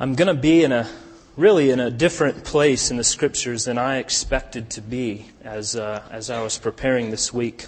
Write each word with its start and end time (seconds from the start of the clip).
I'm 0.00 0.16
going 0.16 0.34
to 0.34 0.40
be 0.40 0.64
in 0.64 0.72
a 0.72 0.90
really 1.36 1.70
in 1.70 1.78
a 1.78 1.88
different 1.88 2.42
place 2.42 2.90
in 2.90 2.96
the 2.96 3.04
scriptures 3.04 3.66
than 3.66 3.78
I 3.78 3.98
expected 3.98 4.70
to 4.70 4.80
be 4.80 5.26
as, 5.44 5.76
uh, 5.76 6.02
as 6.10 6.30
I 6.30 6.42
was 6.42 6.58
preparing 6.58 7.12
this 7.12 7.32
week. 7.32 7.66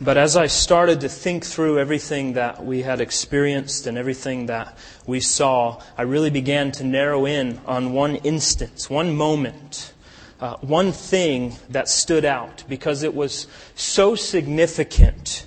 But 0.00 0.16
as 0.16 0.34
I 0.34 0.46
started 0.46 1.02
to 1.02 1.10
think 1.10 1.44
through 1.44 1.78
everything 1.78 2.32
that 2.34 2.64
we 2.64 2.80
had 2.80 3.02
experienced 3.02 3.86
and 3.86 3.98
everything 3.98 4.46
that 4.46 4.78
we 5.06 5.20
saw, 5.20 5.82
I 5.98 6.02
really 6.02 6.30
began 6.30 6.72
to 6.72 6.84
narrow 6.84 7.26
in 7.26 7.60
on 7.66 7.92
one 7.92 8.16
instance, 8.16 8.88
one 8.88 9.14
moment, 9.14 9.92
uh, 10.40 10.56
one 10.62 10.92
thing 10.92 11.54
that 11.68 11.86
stood 11.86 12.24
out 12.24 12.64
because 12.66 13.02
it 13.02 13.14
was 13.14 13.46
so 13.74 14.14
significant 14.14 15.44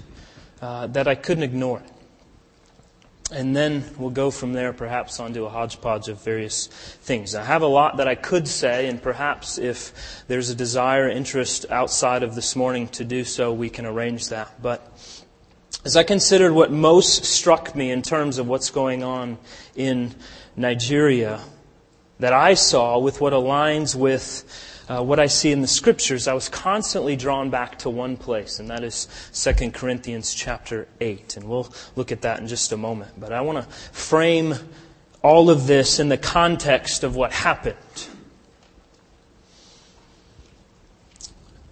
uh, 0.61 0.85
that 0.85 1.07
I 1.07 1.15
couldn't 1.15 1.43
ignore 1.43 1.79
it. 1.79 1.94
And 3.31 3.55
then 3.55 3.83
we'll 3.97 4.11
go 4.11 4.29
from 4.29 4.53
there 4.53 4.71
perhaps 4.71 5.19
onto 5.19 5.45
a 5.45 5.49
hodgepodge 5.49 6.09
of 6.09 6.23
various 6.23 6.67
things. 6.67 7.33
I 7.33 7.43
have 7.43 7.63
a 7.63 7.67
lot 7.67 7.97
that 7.97 8.07
I 8.07 8.13
could 8.13 8.47
say, 8.47 8.87
and 8.87 9.01
perhaps 9.01 9.57
if 9.57 10.23
there's 10.27 10.51
a 10.51 10.55
desire, 10.55 11.09
interest 11.09 11.65
outside 11.71 12.21
of 12.21 12.35
this 12.35 12.55
morning 12.55 12.87
to 12.89 13.03
do 13.03 13.23
so, 13.23 13.51
we 13.51 13.69
can 13.69 13.87
arrange 13.87 14.29
that. 14.29 14.61
But 14.61 14.95
as 15.83 15.97
I 15.97 16.03
considered 16.03 16.53
what 16.53 16.71
most 16.71 17.25
struck 17.25 17.75
me 17.75 17.89
in 17.89 18.03
terms 18.03 18.37
of 18.37 18.47
what's 18.47 18.69
going 18.69 19.03
on 19.03 19.39
in 19.75 20.13
Nigeria, 20.55 21.41
that 22.19 22.31
I 22.31 22.53
saw 22.53 22.99
with 22.99 23.21
what 23.21 23.33
aligns 23.33 23.95
with 23.95 24.74
uh, 24.87 25.03
what 25.03 25.19
I 25.19 25.27
see 25.27 25.51
in 25.51 25.61
the 25.61 25.67
scriptures, 25.67 26.27
I 26.27 26.33
was 26.33 26.47
constantly 26.47 27.15
drawn 27.15 27.49
back 27.49 27.79
to 27.79 27.89
one 27.89 28.17
place, 28.17 28.59
and 28.59 28.69
that 28.69 28.83
is 28.83 29.07
2 29.33 29.71
Corinthians 29.71 30.33
chapter 30.33 30.87
8. 31.01 31.37
And 31.37 31.49
we'll 31.49 31.73
look 31.95 32.11
at 32.11 32.21
that 32.21 32.39
in 32.39 32.47
just 32.47 32.71
a 32.71 32.77
moment. 32.77 33.19
But 33.19 33.31
I 33.31 33.41
want 33.41 33.57
to 33.57 33.73
frame 33.91 34.55
all 35.23 35.49
of 35.49 35.65
this 35.65 35.99
in 35.99 36.09
the 36.09 36.17
context 36.17 37.03
of 37.03 37.15
what 37.15 37.31
happened. 37.31 37.77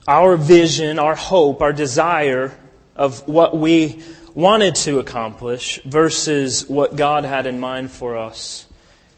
Our 0.07 0.35
vision, 0.35 0.97
our 0.97 1.15
hope, 1.15 1.61
our 1.61 1.71
desire 1.71 2.51
of 2.95 3.27
what 3.27 3.55
we 3.55 4.01
wanted 4.33 4.73
to 4.75 4.97
accomplish 4.97 5.79
versus 5.83 6.67
what 6.67 6.95
God 6.95 7.25
had 7.25 7.45
in 7.45 7.59
mind 7.59 7.91
for 7.91 8.17
us 8.17 8.65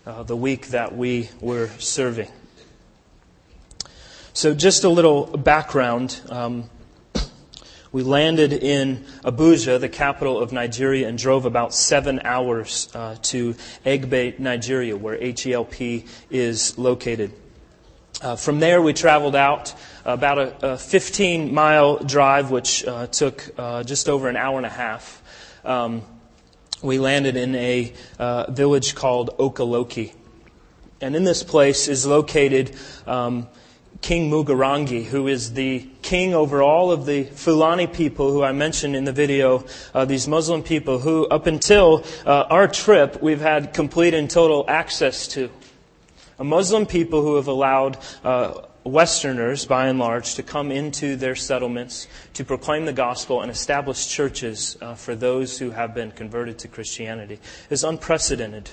uh, 0.05 0.23
the 0.23 0.36
week 0.36 0.67
that 0.67 0.95
we 0.95 1.30
were 1.39 1.70
serving. 1.80 2.30
So, 4.36 4.53
just 4.53 4.83
a 4.83 4.89
little 4.89 5.28
background. 5.28 6.19
Um, 6.30 6.69
we 7.94 8.03
landed 8.03 8.52
in 8.52 9.05
Abuja, 9.23 9.80
the 9.80 9.88
capital 9.88 10.42
of 10.42 10.52
Nigeria, 10.52 11.08
and 11.08 11.17
drove 11.17 11.45
about 11.45 11.73
seven 11.73 12.19
hours 12.22 12.89
uh, 12.94 13.16
to 13.22 13.53
Egbe, 13.86 14.38
Nigeria, 14.38 14.97
where 14.97 15.17
HELP 15.17 16.03
is 16.30 16.77
located. 16.77 17.31
Uh, 18.22 18.36
from 18.36 18.59
there, 18.59 18.81
we 18.81 18.92
traveled 18.92 19.38
out 19.38 19.73
about 20.03 20.38
a, 20.38 20.73
a 20.73 20.77
15 20.77 21.53
mile 21.53 21.99
drive, 21.99 22.52
which 22.52 22.83
uh, 22.83 23.08
took 23.08 23.49
uh, 23.58 23.83
just 23.83 24.09
over 24.09 24.27
an 24.27 24.36
hour 24.36 24.58
and 24.58 24.66
a 24.66 24.70
half. 24.70 25.23
Um, 25.64 26.02
we 26.81 26.99
landed 26.99 27.38
in 27.38 27.55
a 27.55 27.94
uh, 28.20 28.52
village 28.52 28.95
called 28.95 29.30
Okaloki. 29.38 30.14
And 30.99 31.16
in 31.16 31.23
this 31.23 31.42
place 31.42 31.88
is 31.88 32.05
located 32.05 32.75
um, 33.08 33.47
King 34.02 34.30
Mugarangi, 34.30 35.06
who 35.06 35.28
is 35.28 35.54
the 35.54 35.88
king 36.02 36.34
over 36.34 36.62
all 36.62 36.92
of 36.92 37.06
the 37.06 37.24
Fulani 37.24 37.88
people 37.88 38.32
who 38.32 38.44
I 38.44 38.52
mentioned 38.52 38.96
in 38.96 39.06
the 39.06 39.14
video, 39.14 39.66
uh, 39.94 40.06
these 40.06 40.28
Muslim 40.28 40.64
people 40.64 41.00
who, 41.00 41.26
up 41.28 41.48
until 41.48 42.04
uh, 42.26 42.46
our 42.50 42.68
trip, 42.68 43.22
we've 43.22 43.42
had 43.42 43.73
complete 43.73 44.14
and 44.14 44.30
total 44.30 44.66
access 44.68 45.28
to. 45.30 45.50
A 46.38 46.44
Muslim 46.44 46.86
people 46.86 47.22
who 47.22 47.36
have 47.36 47.48
allowed 47.48 47.98
uh, 48.23 48.62
Westerners, 48.84 49.66
by 49.66 49.88
and 49.88 49.98
large, 49.98 50.36
to 50.36 50.44
come 50.44 50.72
into 50.72 51.16
their 51.16 51.36
settlements 51.36 52.08
to 52.34 52.44
proclaim 52.44 52.86
the 52.86 52.94
gospel 52.94 53.42
and 53.42 53.50
establish 53.50 54.08
churches 54.08 54.78
uh, 54.82 54.94
for 54.94 55.16
those 55.16 55.58
who 55.58 55.72
have 55.72 55.95
been 55.95 56.11
converted 56.11 56.60
to 56.60 56.67
Christianity 56.67 57.39
is 57.70 57.84
unprecedented 57.84 58.70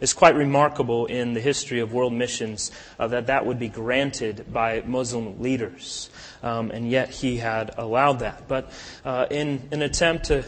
it's 0.00 0.12
quite 0.12 0.34
remarkable 0.34 1.06
in 1.06 1.32
the 1.32 1.40
history 1.40 1.80
of 1.80 1.92
world 1.92 2.12
missions 2.12 2.70
uh, 2.98 3.06
that 3.08 3.28
that 3.28 3.46
would 3.46 3.58
be 3.58 3.68
granted 3.68 4.52
by 4.52 4.82
Muslim 4.86 5.40
leaders. 5.40 6.10
Um, 6.42 6.70
and 6.70 6.90
yet 6.90 7.08
he 7.08 7.38
had 7.38 7.74
allowed 7.78 8.18
that. 8.20 8.46
But 8.46 8.70
uh, 9.04 9.26
in 9.30 9.68
an 9.70 9.80
attempt 9.82 10.26
to 10.26 10.44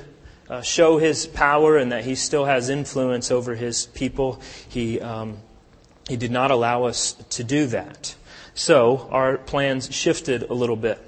uh, 0.50 0.60
show 0.60 0.98
his 0.98 1.26
power 1.26 1.78
and 1.78 1.92
that 1.92 2.04
he 2.04 2.14
still 2.14 2.44
has 2.44 2.68
influence 2.68 3.30
over 3.30 3.54
his 3.54 3.86
people, 3.86 4.40
he, 4.68 5.00
um, 5.00 5.38
he 6.08 6.16
did 6.16 6.30
not 6.30 6.50
allow 6.50 6.84
us 6.84 7.14
to 7.30 7.44
do 7.44 7.66
that. 7.68 8.14
So 8.54 9.08
our 9.10 9.38
plans 9.38 9.94
shifted 9.94 10.42
a 10.42 10.54
little 10.54 10.76
bit. 10.76 11.04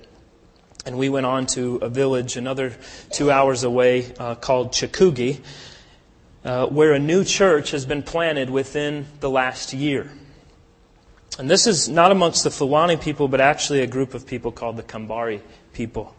And 0.86 0.96
we 0.96 1.10
went 1.10 1.26
on 1.26 1.44
to 1.48 1.76
a 1.76 1.90
village 1.90 2.38
another 2.38 2.74
two 3.10 3.30
hours 3.30 3.64
away 3.64 4.14
uh, 4.18 4.34
called 4.34 4.72
Chikugi 4.72 5.40
uh, 6.44 6.66
where 6.66 6.92
a 6.92 6.98
new 6.98 7.24
church 7.24 7.70
has 7.70 7.84
been 7.84 8.02
planted 8.02 8.50
within 8.50 9.06
the 9.20 9.30
last 9.30 9.72
year. 9.72 10.10
And 11.38 11.48
this 11.48 11.66
is 11.66 11.88
not 11.88 12.12
amongst 12.12 12.44
the 12.44 12.50
Fulani 12.50 12.96
people, 12.96 13.28
but 13.28 13.40
actually 13.40 13.80
a 13.80 13.86
group 13.86 14.14
of 14.14 14.26
people 14.26 14.52
called 14.52 14.76
the 14.76 14.82
Kambari 14.82 15.40
people. 15.72 16.14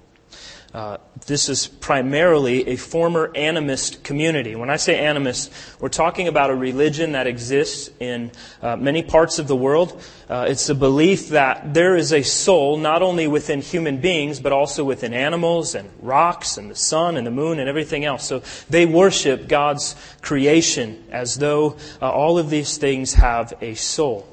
Uh, 0.73 0.97
this 1.27 1.49
is 1.49 1.67
primarily 1.67 2.69
a 2.69 2.77
former 2.77 3.27
animist 3.33 4.03
community. 4.03 4.55
When 4.55 4.69
I 4.69 4.77
say 4.77 4.97
animist, 4.97 5.49
we're 5.81 5.89
talking 5.89 6.29
about 6.29 6.49
a 6.49 6.55
religion 6.55 7.11
that 7.11 7.27
exists 7.27 7.89
in 7.99 8.31
uh, 8.61 8.77
many 8.77 9.03
parts 9.03 9.37
of 9.37 9.47
the 9.47 9.55
world. 9.55 10.01
Uh, 10.29 10.45
it's 10.47 10.67
the 10.67 10.75
belief 10.75 11.29
that 11.29 11.73
there 11.73 11.97
is 11.97 12.13
a 12.13 12.23
soul 12.23 12.77
not 12.77 13.01
only 13.01 13.27
within 13.27 13.59
human 13.59 13.97
beings, 13.97 14.39
but 14.39 14.53
also 14.53 14.85
within 14.85 15.13
animals 15.13 15.75
and 15.75 15.89
rocks 16.01 16.57
and 16.57 16.71
the 16.71 16.75
sun 16.75 17.17
and 17.17 17.27
the 17.27 17.31
moon 17.31 17.59
and 17.59 17.67
everything 17.67 18.05
else. 18.05 18.25
So 18.25 18.41
they 18.69 18.85
worship 18.85 19.49
God's 19.49 19.97
creation 20.21 21.03
as 21.11 21.35
though 21.35 21.75
uh, 22.01 22.09
all 22.09 22.38
of 22.38 22.49
these 22.49 22.77
things 22.77 23.15
have 23.15 23.53
a 23.59 23.75
soul. 23.75 24.31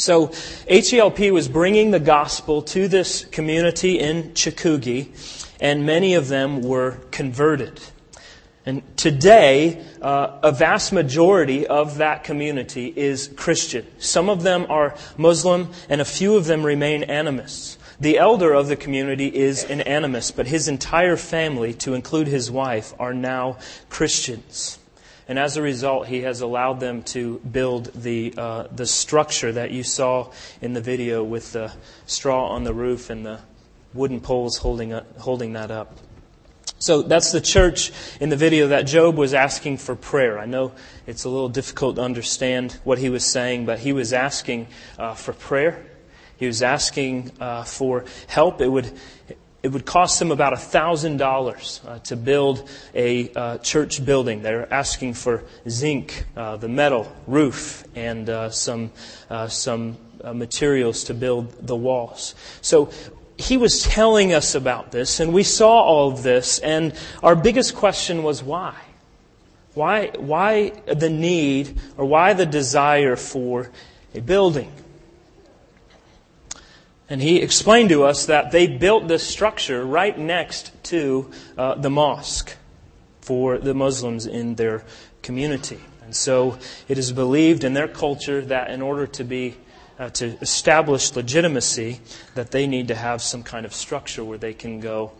So 0.00 0.32
HELP 0.66 1.30
was 1.30 1.46
bringing 1.46 1.90
the 1.90 2.00
gospel 2.00 2.62
to 2.62 2.88
this 2.88 3.26
community 3.26 3.98
in 3.98 4.30
Chikugi, 4.30 5.08
and 5.60 5.84
many 5.84 6.14
of 6.14 6.28
them 6.28 6.62
were 6.62 6.92
converted. 7.10 7.78
And 8.64 8.82
today, 8.96 9.84
uh, 10.00 10.38
a 10.42 10.52
vast 10.52 10.94
majority 10.94 11.66
of 11.66 11.98
that 11.98 12.24
community 12.24 12.90
is 12.96 13.28
Christian. 13.36 13.86
Some 13.98 14.30
of 14.30 14.42
them 14.42 14.64
are 14.70 14.94
Muslim, 15.18 15.68
and 15.90 16.00
a 16.00 16.06
few 16.06 16.34
of 16.34 16.46
them 16.46 16.64
remain 16.64 17.02
animists. 17.02 17.76
The 18.00 18.16
elder 18.16 18.54
of 18.54 18.68
the 18.68 18.76
community 18.76 19.26
is 19.26 19.64
an 19.64 19.80
animist, 19.80 20.34
but 20.34 20.46
his 20.46 20.66
entire 20.66 21.18
family, 21.18 21.74
to 21.74 21.92
include 21.92 22.26
his 22.26 22.50
wife, 22.50 22.94
are 22.98 23.12
now 23.12 23.58
Christians. 23.90 24.79
And 25.30 25.38
as 25.38 25.56
a 25.56 25.62
result, 25.62 26.08
he 26.08 26.22
has 26.22 26.40
allowed 26.40 26.80
them 26.80 27.04
to 27.04 27.38
build 27.38 27.92
the, 27.94 28.34
uh, 28.36 28.64
the 28.74 28.84
structure 28.84 29.52
that 29.52 29.70
you 29.70 29.84
saw 29.84 30.32
in 30.60 30.72
the 30.72 30.80
video 30.80 31.22
with 31.22 31.52
the 31.52 31.72
straw 32.06 32.48
on 32.48 32.64
the 32.64 32.74
roof 32.74 33.10
and 33.10 33.24
the 33.24 33.38
wooden 33.94 34.20
poles 34.20 34.56
holding, 34.56 34.92
up, 34.92 35.18
holding 35.18 35.52
that 35.52 35.70
up. 35.70 35.96
So 36.80 37.02
that's 37.02 37.30
the 37.30 37.40
church 37.40 37.92
in 38.18 38.28
the 38.30 38.36
video 38.36 38.66
that 38.68 38.88
Job 38.88 39.16
was 39.16 39.32
asking 39.32 39.76
for 39.76 39.94
prayer. 39.94 40.36
I 40.36 40.46
know 40.46 40.72
it's 41.06 41.22
a 41.22 41.28
little 41.28 41.48
difficult 41.48 41.94
to 41.94 42.02
understand 42.02 42.72
what 42.82 42.98
he 42.98 43.08
was 43.08 43.24
saying, 43.24 43.66
but 43.66 43.78
he 43.78 43.92
was 43.92 44.12
asking 44.12 44.66
uh, 44.98 45.14
for 45.14 45.32
prayer. 45.32 45.86
He 46.38 46.48
was 46.48 46.60
asking 46.60 47.30
uh, 47.38 47.62
for 47.62 48.04
help. 48.26 48.60
It 48.60 48.68
would, 48.68 48.90
it 49.62 49.68
would 49.68 49.84
cost 49.84 50.18
them 50.18 50.30
about 50.30 50.54
$1,000 50.54 51.88
uh, 51.88 51.98
to 51.98 52.16
build 52.16 52.68
a 52.94 53.32
uh, 53.32 53.58
church 53.58 54.04
building. 54.04 54.42
They're 54.42 54.72
asking 54.72 55.14
for 55.14 55.44
zinc, 55.68 56.24
uh, 56.36 56.56
the 56.56 56.68
metal 56.68 57.12
roof, 57.26 57.84
and 57.94 58.28
uh, 58.28 58.50
some, 58.50 58.90
uh, 59.28 59.48
some 59.48 59.98
uh, 60.24 60.32
materials 60.32 61.04
to 61.04 61.14
build 61.14 61.66
the 61.66 61.76
walls. 61.76 62.34
So 62.62 62.90
he 63.36 63.56
was 63.56 63.82
telling 63.82 64.32
us 64.32 64.54
about 64.54 64.92
this, 64.92 65.20
and 65.20 65.32
we 65.32 65.42
saw 65.42 65.82
all 65.82 66.10
of 66.10 66.22
this, 66.22 66.58
and 66.60 66.94
our 67.22 67.36
biggest 67.36 67.74
question 67.74 68.22
was 68.22 68.42
why? 68.42 68.74
Why, 69.74 70.08
why 70.16 70.70
the 70.86 71.10
need 71.10 71.80
or 71.96 72.04
why 72.06 72.32
the 72.32 72.46
desire 72.46 73.16
for 73.16 73.70
a 74.14 74.20
building? 74.20 74.72
And 77.10 77.20
he 77.20 77.42
explained 77.42 77.88
to 77.88 78.04
us 78.04 78.26
that 78.26 78.52
they 78.52 78.68
built 78.68 79.08
this 79.08 79.26
structure 79.26 79.84
right 79.84 80.16
next 80.16 80.72
to 80.84 81.30
uh, 81.58 81.74
the 81.74 81.90
mosque 81.90 82.56
for 83.20 83.58
the 83.58 83.74
Muslims 83.74 84.26
in 84.26 84.54
their 84.54 84.84
community. 85.20 85.80
And 86.02 86.14
so 86.14 86.56
it 86.88 86.98
is 86.98 87.12
believed 87.12 87.64
in 87.64 87.74
their 87.74 87.88
culture 87.88 88.40
that 88.42 88.70
in 88.70 88.80
order 88.80 89.08
to 89.08 89.24
be 89.24 89.56
uh, 89.98 90.08
to 90.10 90.38
establish 90.40 91.14
legitimacy, 91.14 92.00
that 92.34 92.52
they 92.52 92.66
need 92.66 92.88
to 92.88 92.94
have 92.94 93.20
some 93.20 93.42
kind 93.42 93.66
of 93.66 93.74
structure 93.74 94.24
where 94.24 94.38
they 94.38 94.54
can 94.54 94.80
go 94.80 95.12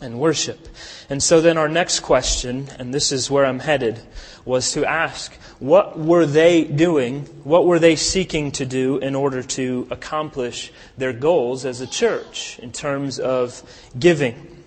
and 0.00 0.18
worship. 0.18 0.68
And 1.10 1.22
so 1.22 1.40
then 1.40 1.58
our 1.58 1.68
next 1.68 2.00
question, 2.00 2.68
and 2.78 2.94
this 2.94 3.12
is 3.12 3.30
where 3.30 3.44
I'm 3.44 3.58
headed, 3.58 4.00
was 4.44 4.72
to 4.72 4.84
ask, 4.84 5.32
what 5.58 5.98
were 5.98 6.24
they 6.24 6.64
doing? 6.64 7.22
What 7.44 7.66
were 7.66 7.78
they 7.78 7.96
seeking 7.96 8.52
to 8.52 8.66
do 8.66 8.98
in 8.98 9.14
order 9.14 9.42
to 9.42 9.88
accomplish 9.90 10.72
their 10.96 11.12
goals 11.12 11.64
as 11.64 11.80
a 11.80 11.86
church 11.86 12.58
in 12.60 12.72
terms 12.72 13.18
of 13.18 13.62
giving? 13.98 14.64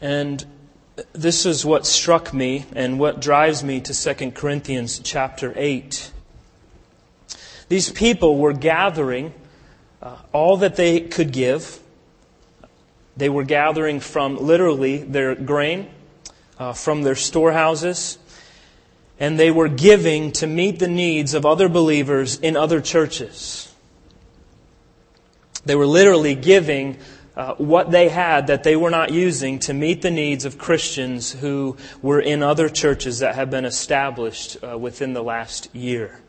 And 0.00 0.44
this 1.12 1.44
is 1.44 1.64
what 1.64 1.86
struck 1.86 2.32
me 2.32 2.66
and 2.74 2.98
what 2.98 3.20
drives 3.20 3.62
me 3.62 3.80
to 3.80 4.14
2 4.14 4.30
Corinthians 4.32 5.00
chapter 5.00 5.52
8. 5.56 6.10
These 7.68 7.90
people 7.90 8.38
were 8.38 8.52
gathering 8.52 9.34
uh, 10.02 10.16
all 10.32 10.58
that 10.58 10.76
they 10.76 11.00
could 11.00 11.32
give. 11.32 11.80
They 13.16 13.28
were 13.28 13.44
gathering 13.44 14.00
from 14.00 14.36
literally 14.36 14.98
their 14.98 15.34
grain, 15.34 15.88
uh, 16.58 16.72
from 16.72 17.02
their 17.02 17.14
storehouses, 17.14 18.18
and 19.20 19.38
they 19.38 19.50
were 19.50 19.68
giving 19.68 20.32
to 20.32 20.46
meet 20.46 20.78
the 20.78 20.88
needs 20.88 21.34
of 21.34 21.46
other 21.46 21.68
believers 21.68 22.38
in 22.38 22.56
other 22.56 22.80
churches. 22.80 23.72
They 25.64 25.76
were 25.76 25.86
literally 25.86 26.34
giving 26.34 26.98
uh, 27.36 27.54
what 27.54 27.90
they 27.90 28.08
had 28.08 28.46
that 28.48 28.62
they 28.62 28.76
were 28.76 28.90
not 28.90 29.12
using 29.12 29.58
to 29.60 29.74
meet 29.74 30.02
the 30.02 30.10
needs 30.10 30.44
of 30.44 30.58
Christians 30.58 31.32
who 31.32 31.76
were 32.02 32.20
in 32.20 32.42
other 32.42 32.68
churches 32.68 33.20
that 33.20 33.34
have 33.34 33.50
been 33.50 33.64
established 33.64 34.56
uh, 34.62 34.78
within 34.78 35.14
the 35.14 35.22
last 35.22 35.74
year. 35.74 36.20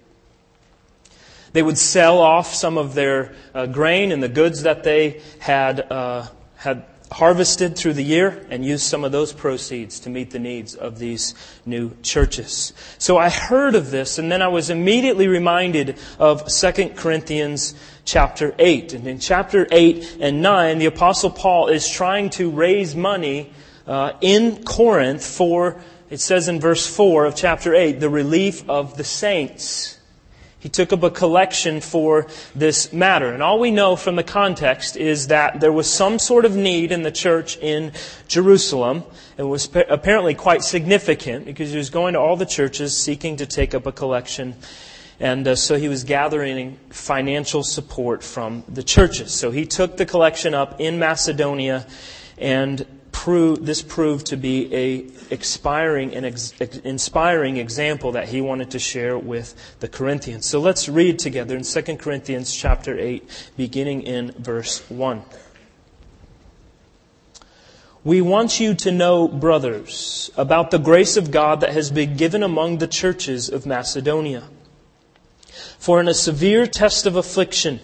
They 1.54 1.62
would 1.62 1.78
sell 1.78 2.20
off 2.20 2.54
some 2.54 2.78
of 2.78 2.96
their 2.96 3.34
uh, 3.54 3.68
grain 3.68 4.12
and 4.12 4.22
the 4.22 4.30
goods 4.30 4.64
that 4.64 4.84
they 4.84 5.22
had, 5.40 5.80
uh, 5.92 6.28
had 6.66 6.84
harvested 7.12 7.78
through 7.78 7.94
the 7.94 8.04
year 8.04 8.46
and 8.50 8.66
used 8.66 8.84
some 8.84 9.04
of 9.04 9.12
those 9.12 9.32
proceeds 9.32 10.00
to 10.02 10.10
meet 10.10 10.32
the 10.32 10.40
needs 10.40 10.76
of 10.76 10.98
these 11.00 11.36
new 11.66 11.92
churches. 12.02 12.74
So 12.98 13.18
I 13.18 13.30
heard 13.30 13.76
of 13.76 13.92
this 13.92 14.18
and 14.18 14.32
then 14.32 14.42
I 14.42 14.48
was 14.48 14.70
immediately 14.70 15.28
reminded 15.28 15.98
of 16.20 16.52
2 16.52 16.90
Corinthians 16.90 17.76
chapter 18.04 18.56
8. 18.58 18.94
And 18.94 19.08
in 19.08 19.20
chapter 19.20 19.68
8 19.72 20.18
and 20.20 20.42
9, 20.42 20.80
the 20.80 20.88
apostle 20.88 21.30
Paul 21.30 21.68
is 21.68 21.88
trying 21.90 22.32
to 22.32 22.50
raise 22.50 22.96
money 22.96 23.54
uh, 23.88 24.14
in 24.20 24.64
Corinth 24.64 25.24
for, 25.24 25.80
it 26.10 26.20
says 26.20 26.48
in 26.48 26.60
verse 26.60 26.88
4 26.88 27.26
of 27.26 27.36
chapter 27.36 27.76
8, 27.76 28.00
the 28.00 28.10
relief 28.10 28.68
of 28.68 28.98
the 28.98 29.04
saints. 29.04 29.95
He 30.66 30.70
took 30.70 30.92
up 30.92 31.04
a 31.04 31.12
collection 31.12 31.80
for 31.80 32.26
this 32.56 32.92
matter. 32.92 33.32
And 33.32 33.44
all 33.44 33.60
we 33.60 33.70
know 33.70 33.96
from 33.96 34.16
the 34.16 34.24
context 34.24 34.98
is 34.98 35.28
that 35.28 35.60
there 35.60 35.72
was 35.72 35.88
some 35.88 36.18
sort 36.18 36.44
of 36.44 36.56
need 36.56 36.92
in 36.92 37.04
the 37.04 37.12
church 37.12 37.56
in 37.58 37.92
Jerusalem. 38.28 39.04
It 39.38 39.44
was 39.44 39.70
apparently 39.76 40.34
quite 40.34 40.64
significant 40.64 41.46
because 41.46 41.70
he 41.70 41.78
was 41.78 41.92
going 41.92 42.14
to 42.14 42.20
all 42.20 42.36
the 42.36 42.48
churches 42.48 42.98
seeking 42.98 43.36
to 43.36 43.46
take 43.46 43.76
up 43.76 43.86
a 43.86 43.92
collection. 43.92 44.56
And 45.20 45.48
uh, 45.48 45.56
so 45.56 45.78
he 45.78 45.88
was 45.88 46.04
gathering 46.04 46.80
financial 46.90 47.62
support 47.62 48.24
from 48.24 48.64
the 48.68 48.82
churches. 48.82 49.32
So 49.36 49.52
he 49.52 49.68
took 49.68 49.98
the 49.98 50.06
collection 50.08 50.56
up 50.56 50.82
in 50.82 50.98
Macedonia 50.98 51.86
and 52.40 52.88
this 53.26 53.82
proved 53.82 54.28
to 54.28 54.38
be 54.38 54.74
a 54.74 55.34
expiring 55.34 56.14
and 56.14 56.26
ex- 56.26 56.54
inspiring 56.84 57.58
example 57.58 58.12
that 58.12 58.30
he 58.30 58.42
wanted 58.42 58.72
to 58.72 58.80
share 58.80 59.18
with 59.18 59.56
the 59.80 59.88
Corinthians. 59.88 60.46
So 60.46 60.60
let's 60.60 60.88
read 60.88 61.18
together 61.18 61.58
in 61.58 61.64
2 61.64 61.98
Corinthians 61.98 62.56
chapter 62.56 62.98
8, 62.98 63.52
beginning 63.58 64.04
in 64.04 64.32
verse 64.32 64.88
1. 64.90 65.24
We 68.04 68.22
want 68.22 68.60
you 68.60 68.76
to 68.76 68.92
know, 68.92 69.28
brothers, 69.28 70.30
about 70.38 70.70
the 70.70 70.78
grace 70.78 71.18
of 71.18 71.32
God 71.32 71.62
that 71.62 71.74
has 71.74 71.90
been 71.90 72.16
given 72.16 72.44
among 72.44 72.78
the 72.78 72.88
churches 72.88 73.50
of 73.50 73.66
Macedonia. 73.66 74.44
For 75.80 76.00
in 76.00 76.08
a 76.08 76.14
severe 76.14 76.68
test 76.68 77.08
of 77.08 77.16
affliction, 77.16 77.80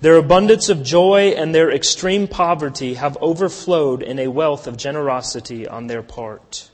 their 0.00 0.16
abundance 0.16 0.68
of 0.68 0.82
joy 0.82 1.34
and 1.36 1.54
their 1.54 1.70
extreme 1.70 2.28
poverty 2.28 2.94
have 2.94 3.16
overflowed 3.20 4.02
in 4.02 4.18
a 4.18 4.28
wealth 4.28 4.66
of 4.66 4.76
generosity 4.76 5.66
on 5.66 5.86
their 5.86 6.02
part. 6.02 6.70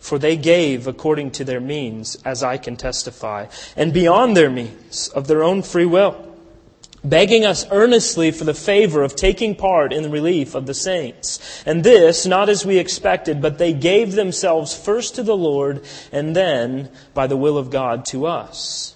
For 0.00 0.18
they 0.18 0.36
gave 0.36 0.86
according 0.86 1.30
to 1.32 1.44
their 1.44 1.60
means, 1.60 2.16
as 2.24 2.42
I 2.42 2.58
can 2.58 2.76
testify, 2.76 3.46
and 3.76 3.92
beyond 3.92 4.36
their 4.36 4.50
means, 4.50 5.08
of 5.08 5.28
their 5.28 5.42
own 5.42 5.62
free 5.62 5.86
will, 5.86 6.36
begging 7.02 7.44
us 7.44 7.66
earnestly 7.70 8.30
for 8.30 8.44
the 8.44 8.52
favor 8.52 9.02
of 9.02 9.14
taking 9.14 9.54
part 9.54 9.92
in 9.92 10.02
the 10.02 10.10
relief 10.10 10.54
of 10.54 10.66
the 10.66 10.74
saints. 10.74 11.62
And 11.64 11.84
this, 11.84 12.26
not 12.26 12.48
as 12.48 12.66
we 12.66 12.78
expected, 12.78 13.40
but 13.40 13.58
they 13.58 13.72
gave 13.72 14.12
themselves 14.12 14.76
first 14.76 15.14
to 15.14 15.22
the 15.22 15.36
Lord, 15.36 15.84
and 16.10 16.34
then, 16.34 16.90
by 17.14 17.26
the 17.26 17.36
will 17.36 17.56
of 17.56 17.70
God, 17.70 18.04
to 18.06 18.26
us. 18.26 18.93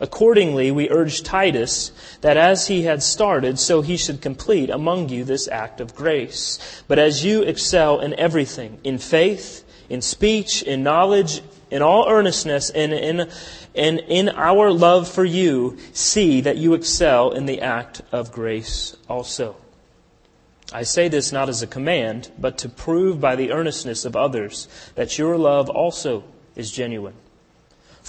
Accordingly, 0.00 0.70
we 0.70 0.88
urge 0.88 1.22
Titus 1.22 1.92
that 2.22 2.38
as 2.38 2.68
he 2.68 2.82
had 2.82 3.02
started, 3.02 3.58
so 3.58 3.82
he 3.82 3.98
should 3.98 4.22
complete 4.22 4.70
among 4.70 5.10
you 5.10 5.24
this 5.24 5.46
act 5.46 5.80
of 5.80 5.94
grace. 5.94 6.82
But 6.88 6.98
as 6.98 7.22
you 7.22 7.42
excel 7.42 8.00
in 8.00 8.18
everything, 8.18 8.80
in 8.82 8.96
faith, 8.98 9.62
in 9.90 10.00
speech, 10.00 10.62
in 10.62 10.82
knowledge, 10.82 11.42
in 11.70 11.82
all 11.82 12.08
earnestness, 12.08 12.70
and 12.70 12.92
in, 12.94 13.28
and 13.74 13.98
in 14.00 14.30
our 14.30 14.72
love 14.72 15.06
for 15.06 15.24
you, 15.24 15.76
see 15.92 16.40
that 16.40 16.56
you 16.56 16.72
excel 16.72 17.32
in 17.32 17.44
the 17.44 17.60
act 17.60 18.00
of 18.10 18.32
grace 18.32 18.96
also. 19.06 19.54
I 20.72 20.84
say 20.84 21.08
this 21.08 21.30
not 21.30 21.48
as 21.48 21.62
a 21.62 21.66
command, 21.66 22.30
but 22.38 22.56
to 22.58 22.68
prove 22.68 23.20
by 23.20 23.36
the 23.36 23.52
earnestness 23.52 24.04
of 24.04 24.16
others 24.16 24.66
that 24.94 25.18
your 25.18 25.36
love 25.36 25.68
also 25.68 26.24
is 26.56 26.70
genuine. 26.70 27.14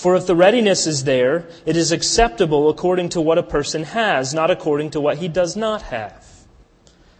For 0.00 0.16
if 0.16 0.26
the 0.26 0.34
readiness 0.34 0.86
is 0.86 1.04
there, 1.04 1.46
it 1.66 1.76
is 1.76 1.92
acceptable 1.92 2.70
according 2.70 3.10
to 3.10 3.20
what 3.20 3.36
a 3.36 3.42
person 3.42 3.84
has, 3.84 4.32
not 4.32 4.50
according 4.50 4.92
to 4.92 5.00
what 5.00 5.18
he 5.18 5.28
does 5.28 5.56
not 5.56 5.82
have. 5.82 6.26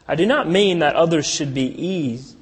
I 0.09 0.15
do 0.15 0.25
not 0.25 0.49
mean 0.49 0.79
that 0.79 0.97
others 0.97 1.27
should 1.27 1.53
be 1.53 1.67
eased 1.67 2.39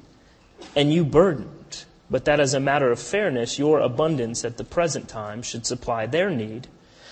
and 0.77 0.93
you 0.93 1.03
burdened, 1.03 1.83
but 2.09 2.23
that 2.23 2.39
as 2.39 2.53
a 2.53 2.59
matter 2.61 2.89
of 2.89 3.01
fairness, 3.01 3.59
your 3.59 3.81
abundance 3.81 4.45
at 4.45 4.55
the 4.55 4.63
present 4.63 5.09
time 5.09 5.41
should 5.41 5.65
supply 5.65 6.05
their 6.05 6.29
need, 6.29 6.69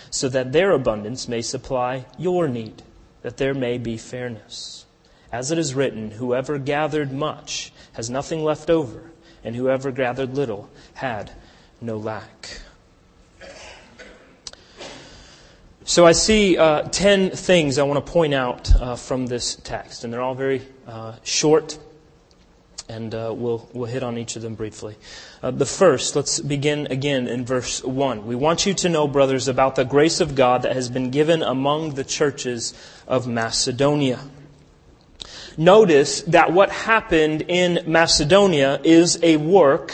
so 0.10 0.30
that 0.30 0.54
their 0.54 0.72
abundance 0.72 1.28
may 1.28 1.42
supply 1.42 2.06
your 2.18 2.48
need, 2.48 2.82
that 3.24 3.36
there 3.36 3.54
may 3.54 3.78
be 3.78 3.98
fairness. 3.98 4.86
As 5.34 5.52
it 5.52 5.58
is 5.58 5.76
written, 5.76 6.12
whoever 6.12 6.58
gathered 6.58 7.12
much 7.12 7.74
has 7.92 8.10
nothing 8.10 8.42
left 8.42 8.70
over, 8.70 9.12
and 9.44 9.54
whoever 9.54 9.92
gathered 9.92 10.34
little 10.34 10.70
had 10.94 11.32
no 11.82 11.98
lack. 11.98 12.62
So 15.88 16.06
I 16.06 16.12
see 16.12 16.58
uh, 16.58 16.82
10 16.82 17.30
things 17.30 17.78
I 17.78 17.84
want 17.84 18.06
to 18.06 18.12
point 18.12 18.34
out 18.34 18.76
uh, 18.76 18.98
from 18.98 19.28
this 19.28 19.56
text, 19.56 20.04
and 20.04 20.12
they're 20.12 20.22
all 20.22 20.36
very 20.36 20.62
uh, 20.86 21.16
short, 21.24 21.80
and 22.90 23.16
uh, 23.16 23.34
we'll, 23.34 23.70
we'll 23.72 23.90
hit 23.90 24.04
on 24.04 24.18
each 24.18 24.36
of 24.36 24.42
them 24.42 24.56
briefly. 24.56 24.98
Uh, 25.42 25.52
the 25.52 25.66
first, 25.66 26.14
let's 26.14 26.42
begin 26.42 26.88
again 26.88 27.30
in 27.30 27.46
verse 27.46 27.82
1. 27.82 28.28
We 28.28 28.36
want 28.36 28.66
you 28.66 28.74
to 28.74 28.90
know, 28.90 29.08
brothers, 29.08 29.48
about 29.48 29.78
the 29.78 29.86
grace 29.86 30.20
of 30.20 30.36
God 30.36 30.64
that 30.64 30.74
has 30.74 30.90
been 30.90 31.10
given 31.10 31.42
among 31.42 31.92
the 31.92 32.04
churches 32.04 32.74
of 33.08 33.26
Macedonia. 33.26 34.20
Notice 35.56 36.20
that 36.24 36.52
what 36.52 36.70
happened 36.70 37.44
in 37.48 37.90
Macedonia 37.90 38.82
is 38.84 39.24
a 39.24 39.38
work 39.38 39.94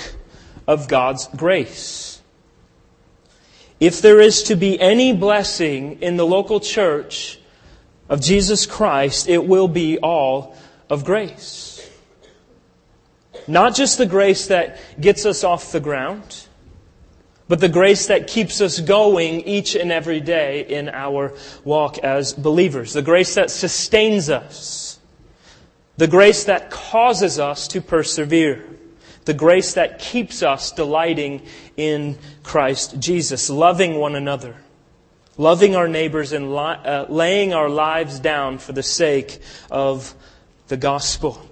of 0.66 0.88
God's 0.88 1.28
grace. 1.28 2.13
If 3.84 4.02
there 4.02 4.22
is 4.22 4.44
to 4.44 4.56
be 4.56 4.80
any 4.80 5.12
blessing 5.12 6.02
in 6.02 6.16
the 6.16 6.26
local 6.26 6.62
church 6.62 7.38
of 8.08 8.22
Jesus 8.22 8.66
Christ, 8.66 9.28
it 9.28 9.46
will 9.46 9.68
be 9.68 9.98
all 9.98 10.56
of 10.90 11.04
grace. 11.04 11.86
Not 13.46 13.76
just 13.76 13.98
the 13.98 14.06
grace 14.06 14.48
that 14.48 14.80
gets 15.02 15.26
us 15.26 15.44
off 15.44 15.74
the 15.74 15.82
ground, 15.82 16.48
but 17.50 17.60
the 17.60 17.68
grace 17.68 18.08
that 18.08 18.28
keeps 18.28 18.62
us 18.62 18.80
going 18.80 19.42
each 19.42 19.76
and 19.76 19.92
every 19.92 20.22
day 20.22 20.66
in 20.66 20.88
our 20.88 21.34
walk 21.66 21.98
as 21.98 22.32
believers. 22.32 22.94
The 22.94 23.02
grace 23.02 23.36
that 23.36 23.52
sustains 23.52 24.30
us. 24.30 24.98
The 25.98 26.08
grace 26.08 26.46
that 26.46 26.72
causes 26.72 27.38
us 27.38 27.68
to 27.68 27.82
persevere. 27.82 28.64
The 29.26 29.34
grace 29.34 29.74
that 29.76 30.00
keeps 30.00 30.44
us 30.44 30.72
delighting 30.72 31.44
in 31.78 32.18
Christ 32.44 33.00
Jesus, 33.00 33.50
loving 33.50 33.96
one 33.96 34.16
another, 34.16 34.56
loving 35.38 35.76
our 35.76 35.88
neighbors, 35.88 36.34
and 36.34 36.54
li- 36.54 36.80
uh, 36.84 37.06
laying 37.08 37.54
our 37.54 37.70
lives 37.70 38.20
down 38.20 38.58
for 38.58 38.74
the 38.74 38.84
sake 38.84 39.40
of 39.72 40.14
the 40.68 40.78
gospel. 40.78 41.48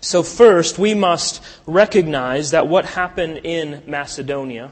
So, 0.00 0.22
first, 0.22 0.78
we 0.78 0.94
must 0.94 1.42
recognize 1.66 2.50
that 2.52 2.66
what 2.66 2.84
happened 2.84 3.40
in 3.44 3.82
Macedonia 3.86 4.70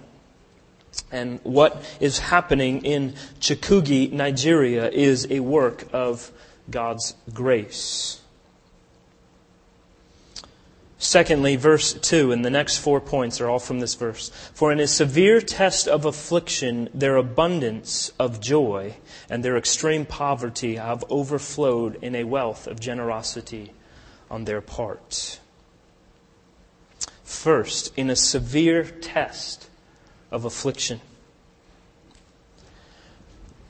and 1.10 1.40
what 1.42 1.82
is 2.00 2.18
happening 2.18 2.84
in 2.84 3.14
Chikugi, 3.40 4.12
Nigeria, 4.12 4.88
is 4.88 5.26
a 5.30 5.40
work 5.40 5.86
of 5.92 6.30
God's 6.70 7.14
grace. 7.32 8.20
Secondly, 11.04 11.56
verse 11.56 11.92
2, 11.92 12.32
and 12.32 12.42
the 12.42 12.50
next 12.50 12.78
four 12.78 12.99
points 12.99 13.38
are 13.38 13.50
all 13.50 13.58
from 13.58 13.78
this 13.78 13.94
verse. 13.94 14.30
For 14.54 14.73
in 14.73 14.80
a 14.80 14.87
severe 14.87 15.42
test 15.42 15.87
of 15.87 16.06
affliction, 16.06 16.88
their 16.94 17.16
abundance 17.16 18.11
of 18.18 18.40
joy 18.40 18.94
and 19.28 19.44
their 19.44 19.58
extreme 19.58 20.06
poverty 20.06 20.76
have 20.76 21.04
overflowed 21.11 22.02
in 22.02 22.14
a 22.14 22.25
wealth 22.25 22.66
of 22.66 22.80
generosity 22.80 23.73
on 24.30 24.46
their 24.46 24.62
part. 24.62 25.40
First, 27.23 27.92
in 27.99 28.08
a 28.08 28.16
severe 28.16 28.84
test 28.84 29.68
of 30.30 30.46
affliction. 30.46 31.02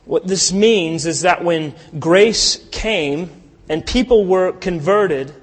What 0.04 0.28
this 0.28 0.52
means 0.52 1.04
is 1.04 1.22
that 1.22 1.42
when 1.42 1.74
grace 1.98 2.64
came 2.70 3.42
and 3.68 3.84
people 3.84 4.24
were 4.24 4.52
converted, 4.52 5.34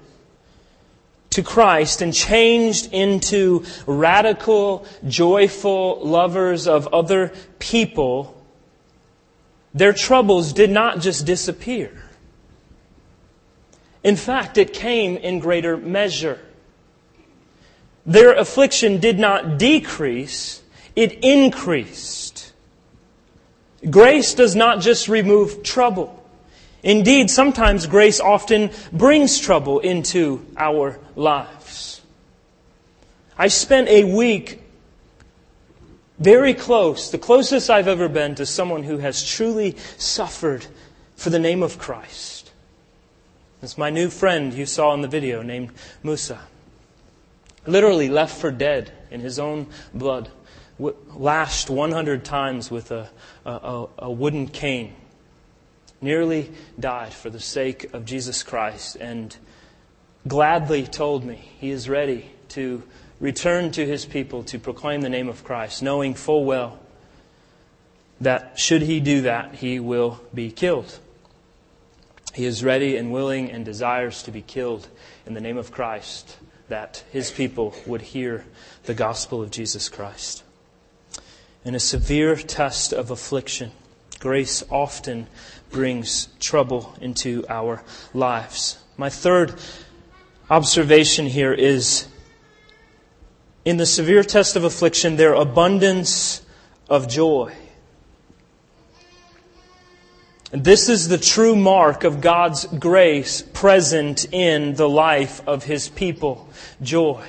to 1.31 1.43
Christ 1.43 2.01
and 2.01 2.13
changed 2.13 2.93
into 2.93 3.63
radical, 3.85 4.85
joyful 5.07 6.05
lovers 6.05 6.67
of 6.67 6.93
other 6.93 7.31
people, 7.57 8.37
their 9.73 9.93
troubles 9.93 10.53
did 10.53 10.69
not 10.69 10.99
just 10.99 11.25
disappear. 11.25 11.91
In 14.03 14.15
fact, 14.15 14.57
it 14.57 14.73
came 14.73 15.15
in 15.17 15.39
greater 15.39 15.77
measure. 15.77 16.39
Their 18.05 18.33
affliction 18.33 18.99
did 18.99 19.19
not 19.19 19.57
decrease, 19.57 20.61
it 20.95 21.23
increased. 21.23 22.51
Grace 23.89 24.33
does 24.33 24.55
not 24.55 24.81
just 24.81 25.07
remove 25.07 25.63
trouble. 25.63 26.20
Indeed, 26.83 27.29
sometimes 27.29 27.85
grace 27.85 28.19
often 28.19 28.71
brings 28.91 29.39
trouble 29.39 29.79
into 29.79 30.45
our 30.57 30.99
lives. 31.15 32.01
I 33.37 33.49
spent 33.49 33.87
a 33.87 34.03
week 34.03 34.61
very 36.17 36.53
close, 36.53 37.11
the 37.11 37.17
closest 37.17 37.69
I've 37.69 37.87
ever 37.87 38.07
been 38.07 38.35
to 38.35 38.45
someone 38.45 38.83
who 38.83 38.97
has 38.97 39.23
truly 39.23 39.75
suffered 39.97 40.65
for 41.15 41.29
the 41.29 41.39
name 41.39 41.63
of 41.63 41.77
Christ. 41.77 42.51
It's 43.61 43.77
my 43.77 43.91
new 43.91 44.09
friend 44.09 44.53
you 44.53 44.65
saw 44.65 44.93
in 44.93 45.01
the 45.01 45.07
video 45.07 45.43
named 45.43 45.71
Musa. 46.03 46.39
Literally 47.67 48.09
left 48.09 48.39
for 48.39 48.51
dead 48.51 48.91
in 49.11 49.19
his 49.19 49.37
own 49.37 49.67
blood, 49.93 50.29
lashed 50.79 51.69
100 51.69 52.25
times 52.25 52.71
with 52.71 52.89
a, 52.89 53.09
a, 53.45 53.85
a 53.99 54.11
wooden 54.11 54.47
cane 54.47 54.95
nearly 56.01 56.51
died 56.79 57.13
for 57.13 57.29
the 57.29 57.39
sake 57.39 57.93
of 57.93 58.05
Jesus 58.05 58.43
Christ 58.43 58.95
and 58.97 59.35
gladly 60.27 60.85
told 60.85 61.23
me 61.23 61.35
he 61.59 61.71
is 61.71 61.87
ready 61.87 62.31
to 62.49 62.83
return 63.19 63.71
to 63.71 63.85
his 63.85 64.05
people 64.05 64.43
to 64.43 64.59
proclaim 64.59 65.01
the 65.01 65.09
name 65.09 65.29
of 65.29 65.43
Christ, 65.43 65.83
knowing 65.83 66.15
full 66.15 66.43
well 66.43 66.79
that 68.19 68.59
should 68.59 68.83
he 68.83 68.99
do 68.99 69.21
that, 69.21 69.55
he 69.55 69.79
will 69.79 70.21
be 70.33 70.51
killed. 70.51 70.99
He 72.33 72.45
is 72.45 72.63
ready 72.63 72.95
and 72.95 73.11
willing 73.11 73.51
and 73.51 73.65
desires 73.65 74.23
to 74.23 74.31
be 74.31 74.41
killed 74.41 74.87
in 75.25 75.33
the 75.33 75.41
name 75.41 75.57
of 75.57 75.71
Christ, 75.71 76.37
that 76.69 77.03
his 77.11 77.31
people 77.31 77.73
would 77.85 78.01
hear 78.01 78.45
the 78.83 78.93
gospel 78.93 79.41
of 79.41 79.51
Jesus 79.51 79.89
Christ. 79.89 80.43
In 81.65 81.75
a 81.75 81.79
severe 81.79 82.35
test 82.35 82.93
of 82.93 83.11
affliction, 83.11 83.71
grace 84.19 84.63
often 84.69 85.27
brings 85.71 86.27
trouble 86.39 86.95
into 87.01 87.45
our 87.49 87.83
lives. 88.13 88.77
My 88.97 89.09
third 89.09 89.55
observation 90.49 91.25
here 91.25 91.53
is 91.53 92.07
in 93.63 93.77
the 93.77 93.85
severe 93.85 94.23
test 94.23 94.55
of 94.55 94.63
affliction, 94.63 95.15
their 95.15 95.33
abundance 95.33 96.41
of 96.89 97.07
joy. 97.07 97.53
And 100.51 100.65
this 100.65 100.89
is 100.89 101.07
the 101.07 101.17
true 101.17 101.55
mark 101.55 102.03
of 102.03 102.19
God's 102.19 102.65
grace 102.65 103.41
present 103.41 104.25
in 104.33 104.75
the 104.75 104.89
life 104.89 105.41
of 105.47 105.63
His 105.63 105.87
people. 105.87 106.49
Joy. 106.81 107.25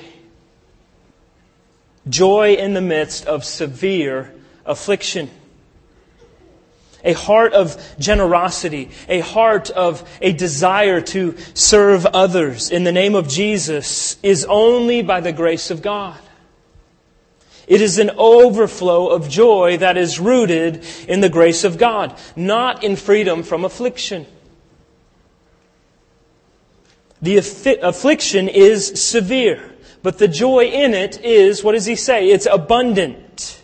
Joy 2.09 2.55
in 2.55 2.73
the 2.73 2.81
midst 2.81 3.25
of 3.25 3.45
severe 3.45 4.33
affliction 4.65 5.29
a 7.03 7.13
heart 7.13 7.53
of 7.53 7.77
generosity, 7.99 8.89
a 9.09 9.19
heart 9.19 9.69
of 9.69 10.09
a 10.21 10.31
desire 10.31 11.01
to 11.01 11.37
serve 11.53 12.05
others 12.05 12.71
in 12.71 12.83
the 12.83 12.91
name 12.91 13.15
of 13.15 13.27
Jesus 13.27 14.17
is 14.23 14.45
only 14.45 15.01
by 15.01 15.19
the 15.19 15.33
grace 15.33 15.69
of 15.69 15.81
God. 15.81 16.17
It 17.67 17.81
is 17.81 17.97
an 17.97 18.11
overflow 18.17 19.07
of 19.07 19.29
joy 19.29 19.77
that 19.77 19.97
is 19.97 20.19
rooted 20.19 20.85
in 21.07 21.21
the 21.21 21.29
grace 21.29 21.63
of 21.63 21.77
God, 21.77 22.17
not 22.35 22.83
in 22.83 22.95
freedom 22.95 23.43
from 23.43 23.63
affliction. 23.63 24.25
The 27.21 27.37
affliction 27.37 28.49
is 28.49 29.01
severe, 29.01 29.71
but 30.01 30.17
the 30.17 30.27
joy 30.27 30.65
in 30.65 30.93
it 30.93 31.21
is, 31.23 31.63
what 31.63 31.71
does 31.71 31.85
he 31.85 31.95
say? 31.95 32.27
It's 32.27 32.45
abundant. 32.45 33.63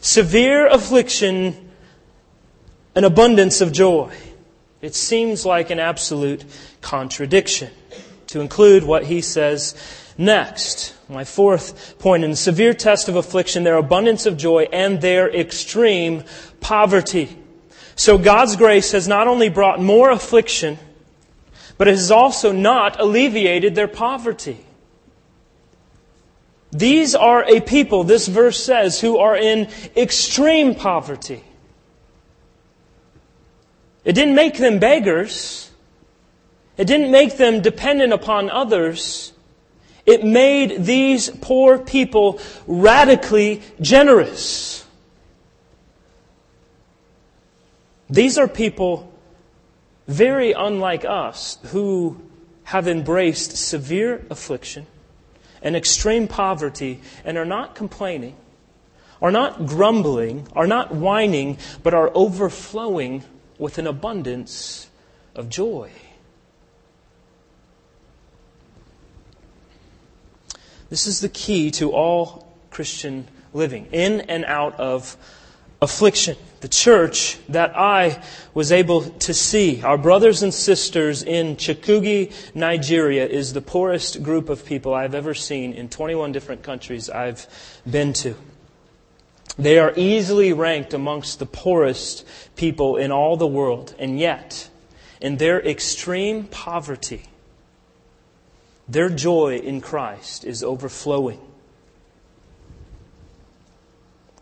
Severe 0.00 0.68
affliction 0.68 1.71
an 2.94 3.04
abundance 3.04 3.60
of 3.60 3.72
joy. 3.72 4.14
It 4.80 4.94
seems 4.94 5.46
like 5.46 5.70
an 5.70 5.78
absolute 5.78 6.44
contradiction. 6.80 7.70
To 8.28 8.40
include 8.40 8.84
what 8.84 9.04
he 9.04 9.20
says 9.20 9.74
next, 10.16 10.94
my 11.08 11.24
fourth 11.24 11.98
point 11.98 12.24
in 12.24 12.34
severe 12.34 12.74
test 12.74 13.08
of 13.08 13.16
affliction, 13.16 13.64
their 13.64 13.76
abundance 13.76 14.26
of 14.26 14.36
joy 14.36 14.68
and 14.72 15.00
their 15.00 15.30
extreme 15.30 16.24
poverty. 16.60 17.36
So 17.94 18.18
God's 18.18 18.56
grace 18.56 18.92
has 18.92 19.06
not 19.06 19.28
only 19.28 19.48
brought 19.48 19.80
more 19.80 20.10
affliction, 20.10 20.78
but 21.76 21.88
it 21.88 21.92
has 21.92 22.10
also 22.10 22.52
not 22.52 22.98
alleviated 22.98 23.74
their 23.74 23.88
poverty. 23.88 24.58
These 26.70 27.14
are 27.14 27.44
a 27.44 27.60
people, 27.60 28.04
this 28.04 28.26
verse 28.26 28.62
says, 28.64 29.00
who 29.00 29.18
are 29.18 29.36
in 29.36 29.68
extreme 29.94 30.74
poverty. 30.74 31.44
It 34.04 34.14
didn't 34.14 34.34
make 34.34 34.56
them 34.58 34.78
beggars. 34.78 35.70
It 36.76 36.86
didn't 36.86 37.10
make 37.10 37.36
them 37.36 37.60
dependent 37.60 38.12
upon 38.12 38.50
others. 38.50 39.32
It 40.04 40.24
made 40.24 40.84
these 40.84 41.30
poor 41.30 41.78
people 41.78 42.40
radically 42.66 43.62
generous. 43.80 44.84
These 48.10 48.36
are 48.36 48.48
people 48.48 49.12
very 50.08 50.52
unlike 50.52 51.04
us 51.04 51.58
who 51.66 52.20
have 52.64 52.88
embraced 52.88 53.56
severe 53.56 54.24
affliction 54.28 54.86
and 55.62 55.76
extreme 55.76 56.26
poverty 56.26 57.00
and 57.24 57.38
are 57.38 57.44
not 57.44 57.74
complaining, 57.74 58.34
are 59.20 59.30
not 59.30 59.66
grumbling, 59.66 60.48
are 60.54 60.66
not 60.66 60.92
whining, 60.92 61.58
but 61.82 61.94
are 61.94 62.10
overflowing 62.14 63.22
with 63.58 63.78
an 63.78 63.86
abundance 63.86 64.88
of 65.34 65.48
joy. 65.48 65.90
This 70.90 71.06
is 71.06 71.20
the 71.20 71.28
key 71.28 71.70
to 71.72 71.90
all 71.92 72.54
Christian 72.70 73.26
living, 73.54 73.86
in 73.92 74.20
and 74.22 74.44
out 74.44 74.78
of 74.78 75.16
affliction. 75.80 76.36
The 76.60 76.68
church 76.68 77.38
that 77.48 77.76
I 77.76 78.22
was 78.54 78.70
able 78.70 79.02
to 79.02 79.34
see, 79.34 79.82
our 79.82 79.98
brothers 79.98 80.42
and 80.42 80.52
sisters 80.52 81.22
in 81.22 81.56
Chikugi, 81.56 82.32
Nigeria, 82.54 83.26
is 83.26 83.52
the 83.52 83.60
poorest 83.60 84.22
group 84.22 84.48
of 84.48 84.64
people 84.64 84.94
I've 84.94 85.14
ever 85.14 85.34
seen 85.34 85.72
in 85.72 85.88
21 85.88 86.30
different 86.30 86.62
countries 86.62 87.10
I've 87.10 87.46
been 87.90 88.12
to. 88.14 88.36
They 89.58 89.78
are 89.78 89.92
easily 89.96 90.52
ranked 90.52 90.94
amongst 90.94 91.38
the 91.38 91.46
poorest 91.46 92.26
people 92.56 92.96
in 92.96 93.12
all 93.12 93.36
the 93.36 93.46
world, 93.46 93.94
and 93.98 94.18
yet, 94.18 94.68
in 95.20 95.36
their 95.36 95.60
extreme 95.60 96.44
poverty, 96.44 97.24
Their 98.88 99.08
joy 99.08 99.56
in 99.56 99.80
Christ 99.80 100.44
is 100.44 100.62
overflowing. 100.62 101.40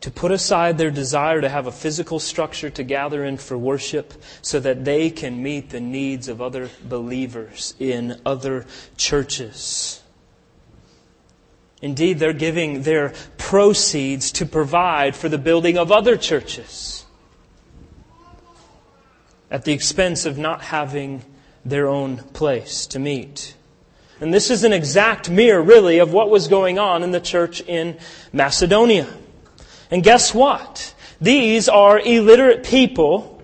To 0.00 0.10
put 0.10 0.32
aside 0.32 0.78
their 0.78 0.90
desire 0.90 1.42
to 1.42 1.48
have 1.48 1.66
a 1.66 1.72
physical 1.72 2.18
structure 2.18 2.70
to 2.70 2.82
gather 2.82 3.22
in 3.22 3.36
for 3.36 3.58
worship 3.58 4.14
so 4.40 4.58
that 4.58 4.84
they 4.84 5.10
can 5.10 5.42
meet 5.42 5.70
the 5.70 5.80
needs 5.80 6.26
of 6.26 6.40
other 6.40 6.70
believers 6.82 7.74
in 7.78 8.18
other 8.24 8.66
churches. 8.96 10.02
Indeed, 11.82 12.18
they're 12.18 12.32
giving 12.32 12.82
their 12.82 13.14
proceeds 13.38 14.32
to 14.32 14.46
provide 14.46 15.16
for 15.16 15.28
the 15.28 15.38
building 15.38 15.78
of 15.78 15.90
other 15.90 16.16
churches 16.16 17.04
at 19.50 19.64
the 19.64 19.72
expense 19.72 20.26
of 20.26 20.38
not 20.38 20.62
having 20.62 21.24
their 21.64 21.88
own 21.88 22.18
place 22.18 22.86
to 22.88 22.98
meet. 22.98 23.54
And 24.20 24.32
this 24.32 24.50
is 24.50 24.64
an 24.64 24.72
exact 24.72 25.30
mirror, 25.30 25.62
really, 25.62 25.98
of 25.98 26.12
what 26.12 26.28
was 26.28 26.48
going 26.48 26.78
on 26.78 27.02
in 27.02 27.10
the 27.10 27.20
church 27.20 27.62
in 27.62 27.98
Macedonia. 28.32 29.08
And 29.90 30.02
guess 30.02 30.34
what? 30.34 30.94
These 31.20 31.68
are 31.68 31.98
illiterate 31.98 32.64
people 32.64 33.42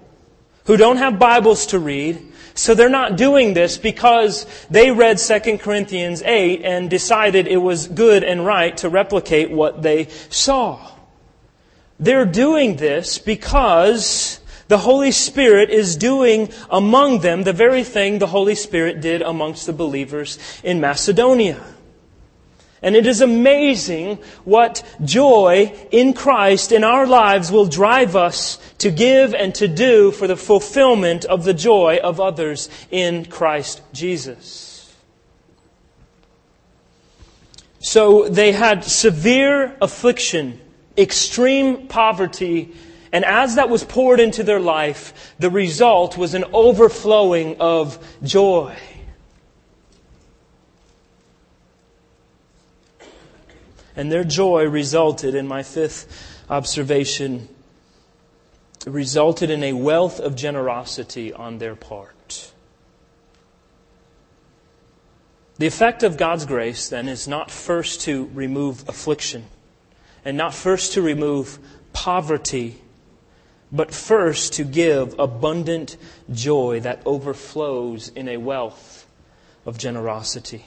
who 0.64 0.76
don't 0.76 0.98
have 0.98 1.18
Bibles 1.18 1.66
to 1.68 1.78
read, 1.78 2.32
so 2.56 2.74
they're 2.74 2.88
not 2.88 3.16
doing 3.16 3.52
this 3.52 3.76
because 3.76 4.46
they 4.70 4.90
read 4.90 5.18
2 5.18 5.58
Corinthians 5.58 6.22
8 6.22 6.62
and 6.62 6.88
decided 6.88 7.46
it 7.46 7.58
was 7.58 7.86
good 7.86 8.24
and 8.24 8.44
right 8.46 8.76
to 8.78 8.88
replicate 8.88 9.50
what 9.50 9.82
they 9.82 10.08
saw. 10.30 10.90
They're 12.00 12.24
doing 12.26 12.76
this 12.76 13.18
because 13.18 14.40
the 14.68 14.78
Holy 14.78 15.12
Spirit 15.12 15.70
is 15.70 15.96
doing 15.96 16.50
among 16.70 17.20
them 17.20 17.44
the 17.44 17.52
very 17.52 17.84
thing 17.84 18.18
the 18.18 18.26
Holy 18.26 18.54
Spirit 18.54 19.00
did 19.00 19.22
amongst 19.22 19.66
the 19.66 19.72
believers 19.72 20.38
in 20.64 20.80
Macedonia. 20.80 21.62
And 22.86 22.94
it 22.94 23.04
is 23.04 23.20
amazing 23.20 24.20
what 24.44 24.80
joy 25.04 25.74
in 25.90 26.12
Christ 26.12 26.70
in 26.70 26.84
our 26.84 27.04
lives 27.04 27.50
will 27.50 27.66
drive 27.66 28.14
us 28.14 28.58
to 28.78 28.92
give 28.92 29.34
and 29.34 29.52
to 29.56 29.66
do 29.66 30.12
for 30.12 30.28
the 30.28 30.36
fulfillment 30.36 31.24
of 31.24 31.42
the 31.42 31.52
joy 31.52 31.98
of 32.00 32.20
others 32.20 32.68
in 32.92 33.24
Christ 33.24 33.82
Jesus. 33.92 34.94
So 37.80 38.28
they 38.28 38.52
had 38.52 38.84
severe 38.84 39.76
affliction, 39.82 40.60
extreme 40.96 41.88
poverty, 41.88 42.72
and 43.10 43.24
as 43.24 43.56
that 43.56 43.68
was 43.68 43.82
poured 43.82 44.20
into 44.20 44.44
their 44.44 44.60
life, 44.60 45.34
the 45.40 45.50
result 45.50 46.16
was 46.16 46.34
an 46.34 46.44
overflowing 46.52 47.56
of 47.58 47.98
joy. 48.22 48.76
And 53.96 54.12
their 54.12 54.24
joy 54.24 54.64
resulted 54.64 55.34
in 55.34 55.48
my 55.48 55.62
fifth 55.62 56.44
observation, 56.50 57.48
resulted 58.86 59.50
in 59.50 59.64
a 59.64 59.72
wealth 59.72 60.20
of 60.20 60.36
generosity 60.36 61.32
on 61.32 61.58
their 61.58 61.74
part. 61.74 62.52
The 65.58 65.66
effect 65.66 66.02
of 66.02 66.18
God's 66.18 66.44
grace, 66.44 66.90
then, 66.90 67.08
is 67.08 67.26
not 67.26 67.50
first 67.50 68.02
to 68.02 68.30
remove 68.34 68.86
affliction 68.88 69.46
and 70.22 70.36
not 70.36 70.52
first 70.52 70.92
to 70.92 71.02
remove 71.02 71.58
poverty, 71.94 72.82
but 73.72 73.94
first 73.94 74.54
to 74.54 74.64
give 74.64 75.18
abundant 75.18 75.96
joy 76.30 76.80
that 76.80 77.00
overflows 77.06 78.08
in 78.08 78.28
a 78.28 78.36
wealth 78.36 79.06
of 79.64 79.78
generosity. 79.78 80.66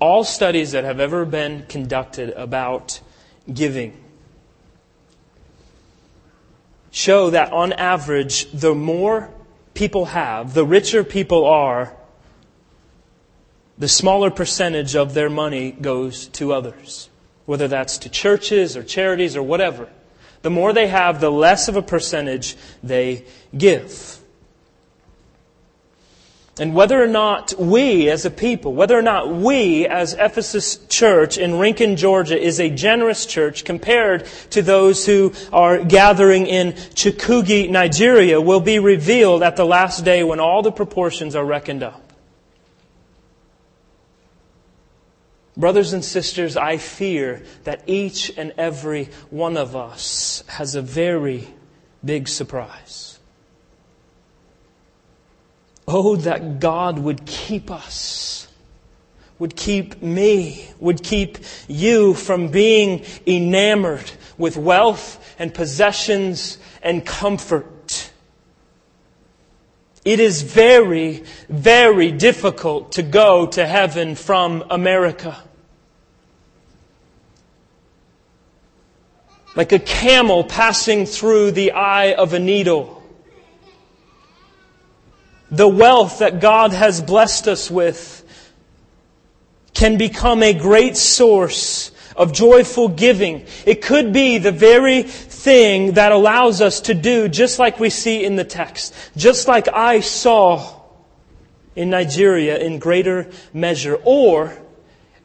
All 0.00 0.24
studies 0.24 0.72
that 0.72 0.84
have 0.84 1.00
ever 1.00 1.24
been 1.24 1.66
conducted 1.68 2.30
about 2.30 3.00
giving 3.52 4.04
show 6.90 7.30
that 7.30 7.52
on 7.52 7.72
average, 7.72 8.50
the 8.50 8.74
more 8.74 9.30
people 9.74 10.06
have, 10.06 10.54
the 10.54 10.66
richer 10.66 11.04
people 11.04 11.44
are, 11.44 11.94
the 13.78 13.88
smaller 13.88 14.30
percentage 14.30 14.96
of 14.96 15.14
their 15.14 15.30
money 15.30 15.70
goes 15.70 16.26
to 16.28 16.52
others, 16.52 17.08
whether 17.46 17.68
that's 17.68 17.98
to 17.98 18.08
churches 18.08 18.76
or 18.76 18.82
charities 18.82 19.36
or 19.36 19.42
whatever. 19.42 19.88
The 20.42 20.50
more 20.50 20.72
they 20.72 20.88
have, 20.88 21.20
the 21.20 21.30
less 21.30 21.68
of 21.68 21.76
a 21.76 21.82
percentage 21.82 22.56
they 22.82 23.24
give. 23.56 24.17
And 26.60 26.74
whether 26.74 27.00
or 27.02 27.06
not 27.06 27.54
we 27.58 28.10
as 28.10 28.24
a 28.24 28.30
people, 28.30 28.74
whether 28.74 28.98
or 28.98 29.02
not 29.02 29.30
we 29.32 29.86
as 29.86 30.14
Ephesus 30.14 30.78
Church 30.88 31.38
in 31.38 31.58
Rincon, 31.58 31.96
Georgia 31.96 32.38
is 32.38 32.58
a 32.58 32.68
generous 32.68 33.26
church 33.26 33.64
compared 33.64 34.26
to 34.50 34.62
those 34.62 35.06
who 35.06 35.32
are 35.52 35.84
gathering 35.84 36.46
in 36.46 36.72
Chikugi, 36.72 37.70
Nigeria 37.70 38.40
will 38.40 38.60
be 38.60 38.78
revealed 38.78 39.42
at 39.42 39.56
the 39.56 39.64
last 39.64 40.04
day 40.04 40.24
when 40.24 40.40
all 40.40 40.62
the 40.62 40.72
proportions 40.72 41.36
are 41.36 41.44
reckoned 41.44 41.82
up. 41.84 42.12
Brothers 45.56 45.92
and 45.92 46.04
sisters, 46.04 46.56
I 46.56 46.76
fear 46.76 47.42
that 47.64 47.82
each 47.86 48.36
and 48.36 48.52
every 48.56 49.06
one 49.30 49.56
of 49.56 49.74
us 49.74 50.44
has 50.46 50.76
a 50.76 50.82
very 50.82 51.48
big 52.04 52.28
surprise. 52.28 53.17
Oh, 55.90 56.16
that 56.16 56.60
God 56.60 56.98
would 56.98 57.24
keep 57.24 57.70
us, 57.70 58.46
would 59.38 59.56
keep 59.56 60.02
me, 60.02 60.68
would 60.78 61.02
keep 61.02 61.38
you 61.66 62.12
from 62.12 62.48
being 62.48 63.06
enamored 63.26 64.10
with 64.36 64.58
wealth 64.58 65.34
and 65.38 65.54
possessions 65.54 66.58
and 66.82 67.06
comfort. 67.06 68.10
It 70.04 70.20
is 70.20 70.42
very, 70.42 71.24
very 71.48 72.12
difficult 72.12 72.92
to 72.92 73.02
go 73.02 73.46
to 73.46 73.66
heaven 73.66 74.14
from 74.14 74.64
America. 74.68 75.38
Like 79.56 79.72
a 79.72 79.78
camel 79.78 80.44
passing 80.44 81.06
through 81.06 81.52
the 81.52 81.72
eye 81.72 82.12
of 82.12 82.34
a 82.34 82.38
needle 82.38 82.97
the 85.50 85.68
wealth 85.68 86.18
that 86.18 86.40
God 86.40 86.72
has 86.72 87.00
blessed 87.00 87.48
us 87.48 87.70
with 87.70 88.24
can 89.74 89.96
become 89.96 90.42
a 90.42 90.52
great 90.52 90.96
source 90.96 91.90
of 92.16 92.32
joyful 92.32 92.88
giving. 92.88 93.46
It 93.64 93.80
could 93.80 94.12
be 94.12 94.38
the 94.38 94.52
very 94.52 95.04
thing 95.04 95.92
that 95.92 96.10
allows 96.10 96.60
us 96.60 96.80
to 96.82 96.94
do 96.94 97.28
just 97.28 97.58
like 97.58 97.78
we 97.78 97.90
see 97.90 98.24
in 98.24 98.36
the 98.36 98.44
text. 98.44 98.92
Just 99.16 99.46
like 99.46 99.68
I 99.68 100.00
saw 100.00 100.80
in 101.76 101.90
Nigeria 101.90 102.58
in 102.58 102.80
greater 102.80 103.30
measure. 103.52 103.94
Or 104.02 104.58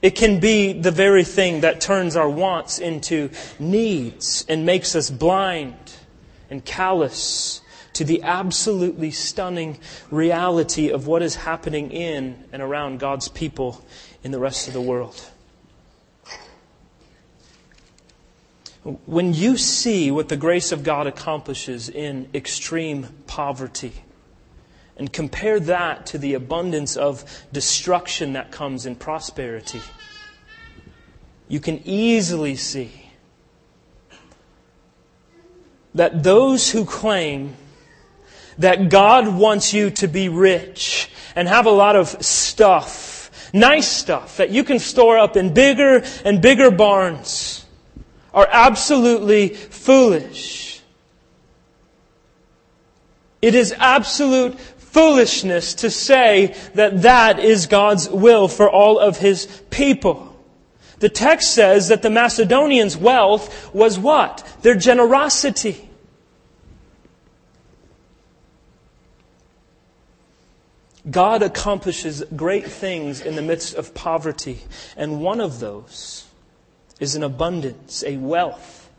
it 0.04 0.12
can 0.12 0.40
be 0.40 0.74
the 0.74 0.92
very 0.92 1.24
thing 1.24 1.62
that 1.62 1.82
turns 1.82 2.16
our 2.16 2.30
wants 2.30 2.78
into 2.78 3.32
needs 3.58 4.46
and 4.48 4.64
makes 4.64 4.96
us 4.96 5.10
blind 5.10 5.76
and 6.52 6.64
callous 6.64 7.62
to 7.94 8.04
the 8.04 8.24
absolutely 8.24 9.12
stunning 9.12 9.78
reality 10.12 10.90
of 10.90 11.08
what 11.08 11.22
is 11.22 11.36
happening 11.36 11.92
in 11.92 12.44
and 12.52 12.62
around 12.62 13.00
God's 13.00 13.28
people 13.28 13.86
in 14.24 14.32
the 14.32 14.40
rest 14.40 14.68
of 14.68 14.74
the 14.74 14.82
world. 14.82 15.30
When 19.06 19.34
you 19.34 19.56
see 19.56 20.12
what 20.12 20.28
the 20.28 20.36
grace 20.36 20.72
of 20.72 20.84
God 20.84 21.08
accomplishes 21.08 21.88
in 21.88 22.30
extreme 22.34 23.08
poverty, 23.28 23.94
and 24.98 25.12
compare 25.12 25.60
that 25.60 26.06
to 26.08 26.18
the 26.18 26.34
abundance 26.36 26.96
of 26.96 27.46
destruction 27.52 28.34
that 28.34 28.52
comes 28.52 28.86
in 28.86 28.96
prosperity, 28.96 29.82
you 31.48 31.60
can 31.60 31.82
easily 31.86 32.56
see 32.56 32.92
that 35.96 36.24
those 36.24 36.72
who 36.72 36.86
claim 36.86 37.56
that 38.58 38.90
God 38.90 39.28
wants 39.28 39.74
you 39.74 39.90
to 39.92 40.08
be 40.08 40.30
rich 40.30 41.10
and 41.36 41.48
have 41.48 41.66
a 41.66 41.72
lot 41.72 41.96
of 41.96 42.10
stuff, 42.24 43.50
nice 43.54 43.88
stuff 43.88 44.38
that 44.38 44.50
you 44.50 44.64
can 44.64 44.80
store 44.80 45.18
up 45.18 45.36
in 45.38 45.54
bigger 45.54 46.04
and 46.26 46.42
bigger 46.42 46.72
barns 46.72 47.66
are 48.34 48.48
absolutely 48.52 49.50
foolish. 49.50 50.82
It 53.42 53.56
is 53.56 53.74
absolute 53.78 54.58
foolishness 54.60 55.74
to 55.76 55.90
say 55.90 56.56
that 56.76 57.02
that 57.02 57.40
is 57.40 57.68
God's 57.68 58.10
will 58.10 58.48
for 58.48 58.70
all 58.70 59.00
of 59.00 59.18
His 59.18 59.48
people. 59.70 60.30
The 61.00 61.10
text 61.10 61.54
says 61.54 61.90
that 61.90 62.02
the 62.02 62.10
Macedonians' 62.10 62.96
wealth 62.96 63.74
was 63.74 64.00
what? 64.00 64.48
Their 64.62 64.76
generosity. 64.76 65.90
God 71.10 71.44
accomplishes 71.44 72.24
great 72.36 72.66
things 72.66 73.20
in 73.20 73.36
the 73.36 73.42
midst 73.42 73.76
of 73.76 73.94
poverty, 73.94 74.62
and 74.96 75.22
one 75.22 75.42
of 75.42 75.60
those 75.60 76.26
is 77.00 77.16
an 77.16 77.24
abundance, 77.24 78.04
a 78.06 78.18
wealth 78.18 78.90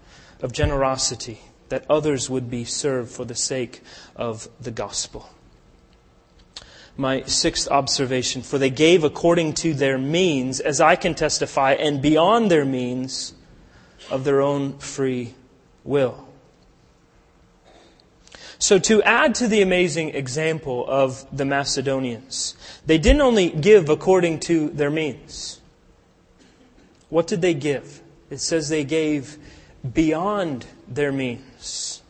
of 0.42 0.52
generosity 0.52 1.40
that 1.70 1.86
others 1.88 2.28
would 2.28 2.50
be 2.50 2.64
served 2.64 3.10
for 3.10 3.24
the 3.24 3.34
sake 3.34 3.80
of 4.14 4.48
the 4.60 4.70
gospel. 4.70 5.30
My 6.96 7.22
sixth 7.22 7.68
observation, 7.68 8.42
for 8.42 8.58
they 8.58 8.70
gave 8.70 9.02
according 9.02 9.54
to 9.54 9.74
their 9.74 9.98
means, 9.98 10.60
as 10.60 10.80
I 10.80 10.96
can 10.96 11.14
testify, 11.14 11.72
and 11.72 12.02
beyond 12.02 12.50
their 12.50 12.66
means 12.66 13.32
of 14.10 14.24
their 14.24 14.42
own 14.42 14.78
free 14.78 15.34
will. 15.82 16.23
So, 18.64 18.79
to 18.79 19.03
add 19.03 19.35
to 19.35 19.46
the 19.46 19.61
amazing 19.61 20.14
example 20.14 20.87
of 20.88 21.27
the 21.31 21.44
Macedonians, 21.44 22.57
they 22.87 22.96
didn't 22.96 23.20
only 23.20 23.50
give 23.50 23.90
according 23.90 24.40
to 24.48 24.70
their 24.70 24.88
means. 24.88 25.61
What 27.11 27.27
did 27.27 27.42
they 27.42 27.53
give? 27.53 28.00
It 28.31 28.38
says 28.38 28.70
they 28.70 28.85
gave 28.85 29.37
beyond 29.92 30.64
their 30.88 31.12
means. 31.12 32.00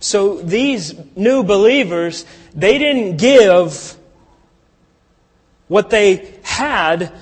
So, 0.00 0.38
these 0.38 0.94
new 1.14 1.42
believers, 1.42 2.24
they 2.54 2.78
didn't 2.78 3.18
give 3.18 3.94
what 5.66 5.90
they 5.90 6.32
had, 6.44 7.12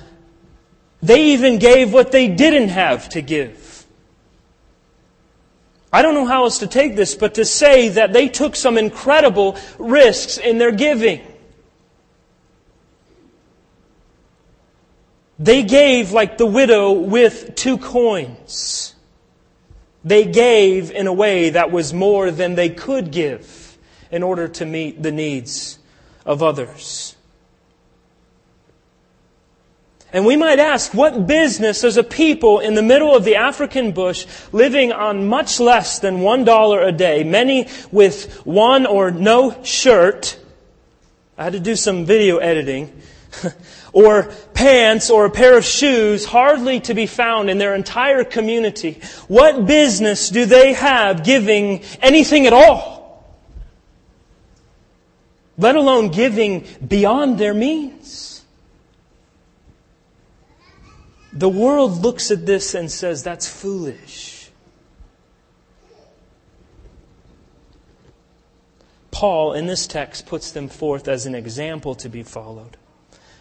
they 1.02 1.32
even 1.32 1.58
gave 1.58 1.92
what 1.92 2.12
they 2.12 2.28
didn't 2.28 2.68
have 2.68 3.08
to 3.08 3.22
give. 3.22 3.65
I 5.96 6.02
don't 6.02 6.12
know 6.12 6.26
how 6.26 6.44
else 6.44 6.58
to 6.58 6.66
take 6.66 6.94
this, 6.94 7.14
but 7.14 7.36
to 7.36 7.44
say 7.46 7.88
that 7.88 8.12
they 8.12 8.28
took 8.28 8.54
some 8.54 8.76
incredible 8.76 9.56
risks 9.78 10.36
in 10.36 10.58
their 10.58 10.70
giving. 10.70 11.22
They 15.38 15.62
gave 15.62 16.10
like 16.10 16.36
the 16.36 16.44
widow 16.44 16.92
with 16.92 17.54
two 17.54 17.78
coins. 17.78 18.94
They 20.04 20.26
gave 20.26 20.90
in 20.90 21.06
a 21.06 21.14
way 21.14 21.48
that 21.48 21.70
was 21.70 21.94
more 21.94 22.30
than 22.30 22.56
they 22.56 22.68
could 22.68 23.10
give 23.10 23.78
in 24.10 24.22
order 24.22 24.48
to 24.48 24.66
meet 24.66 25.02
the 25.02 25.12
needs 25.12 25.78
of 26.26 26.42
others. 26.42 27.15
And 30.16 30.24
we 30.24 30.34
might 30.34 30.58
ask, 30.58 30.94
what 30.94 31.26
business 31.26 31.82
does 31.82 31.98
a 31.98 32.02
people 32.02 32.60
in 32.60 32.74
the 32.74 32.80
middle 32.80 33.14
of 33.14 33.22
the 33.22 33.36
African 33.36 33.92
bush 33.92 34.26
living 34.50 34.90
on 34.90 35.28
much 35.28 35.60
less 35.60 35.98
than 35.98 36.20
one 36.20 36.42
dollar 36.42 36.80
a 36.80 36.90
day, 36.90 37.22
many 37.22 37.68
with 37.92 38.34
one 38.46 38.86
or 38.86 39.10
no 39.10 39.62
shirt, 39.62 40.38
I 41.36 41.44
had 41.44 41.52
to 41.52 41.60
do 41.60 41.76
some 41.76 42.06
video 42.06 42.38
editing, 42.38 42.98
or 43.92 44.32
pants 44.54 45.10
or 45.10 45.26
a 45.26 45.30
pair 45.30 45.58
of 45.58 45.66
shoes 45.66 46.24
hardly 46.24 46.80
to 46.80 46.94
be 46.94 47.04
found 47.04 47.50
in 47.50 47.58
their 47.58 47.74
entire 47.74 48.24
community. 48.24 49.02
What 49.28 49.66
business 49.66 50.30
do 50.30 50.46
they 50.46 50.72
have 50.72 51.24
giving 51.24 51.82
anything 52.00 52.46
at 52.46 52.54
all? 52.54 53.22
Let 55.58 55.76
alone 55.76 56.08
giving 56.08 56.64
beyond 56.88 57.36
their 57.36 57.52
means. 57.52 58.35
The 61.38 61.50
world 61.50 62.02
looks 62.02 62.30
at 62.30 62.46
this 62.46 62.74
and 62.74 62.90
says, 62.90 63.22
that's 63.22 63.46
foolish. 63.46 64.48
Paul, 69.10 69.52
in 69.52 69.66
this 69.66 69.86
text, 69.86 70.24
puts 70.24 70.50
them 70.50 70.68
forth 70.68 71.08
as 71.08 71.26
an 71.26 71.34
example 71.34 71.94
to 71.96 72.08
be 72.08 72.22
followed. 72.22 72.78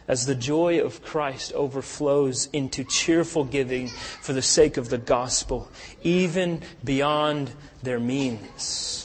As 0.10 0.26
the 0.26 0.36
joy 0.36 0.82
of 0.82 1.04
Christ 1.04 1.54
overflows 1.54 2.50
into 2.52 2.84
cheerful 2.84 3.46
giving 3.46 3.88
for 3.88 4.34
the 4.34 4.42
sake 4.42 4.76
of 4.76 4.90
the 4.90 4.98
gospel, 4.98 5.72
even 6.04 6.64
beyond 6.84 7.52
their 7.82 8.00
means. 8.00 9.05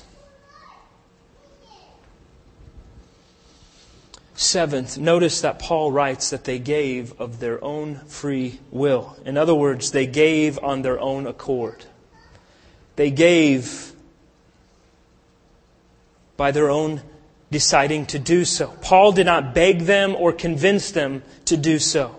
Seventh, 4.40 4.96
notice 4.96 5.42
that 5.42 5.58
Paul 5.58 5.92
writes 5.92 6.30
that 6.30 6.44
they 6.44 6.58
gave 6.58 7.12
of 7.20 7.40
their 7.40 7.62
own 7.62 7.96
free 8.06 8.58
will. 8.70 9.18
In 9.26 9.36
other 9.36 9.54
words, 9.54 9.90
they 9.90 10.06
gave 10.06 10.58
on 10.60 10.80
their 10.80 10.98
own 10.98 11.26
accord. 11.26 11.84
They 12.96 13.10
gave 13.10 13.92
by 16.38 16.52
their 16.52 16.70
own 16.70 17.02
deciding 17.50 18.06
to 18.06 18.18
do 18.18 18.46
so. 18.46 18.68
Paul 18.80 19.12
did 19.12 19.26
not 19.26 19.54
beg 19.54 19.80
them 19.80 20.16
or 20.16 20.32
convince 20.32 20.90
them 20.90 21.22
to 21.44 21.58
do 21.58 21.78
so. 21.78 22.16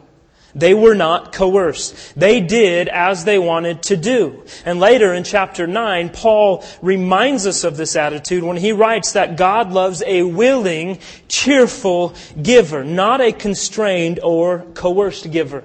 They 0.54 0.74
were 0.74 0.96
not 0.96 1.32
coerced. 1.32 2.20
They 2.20 2.42
did 2.42 2.88
as 2.90 3.24
they 3.24 3.40
wanted 3.40 3.84
to 3.84 3.98
do. 3.98 4.44
And 4.66 4.80
later 4.80 5.14
in 5.14 5.24
chapter 5.24 5.68
9, 5.68 6.10
Paul 6.10 6.64
reminds 6.82 7.48
us 7.48 7.64
of 7.64 7.78
this 7.78 7.96
attitude 7.96 8.44
when 8.44 8.58
he 8.58 8.72
writes 8.72 9.14
that 9.14 9.38
God 9.38 9.72
loves 9.72 10.04
a 10.06 10.24
willing, 10.24 11.00
cheerful 11.28 12.14
giver, 12.42 12.84
not 12.84 13.22
a 13.22 13.32
constrained 13.32 14.20
or 14.22 14.66
coerced 14.74 15.32
giver. 15.32 15.64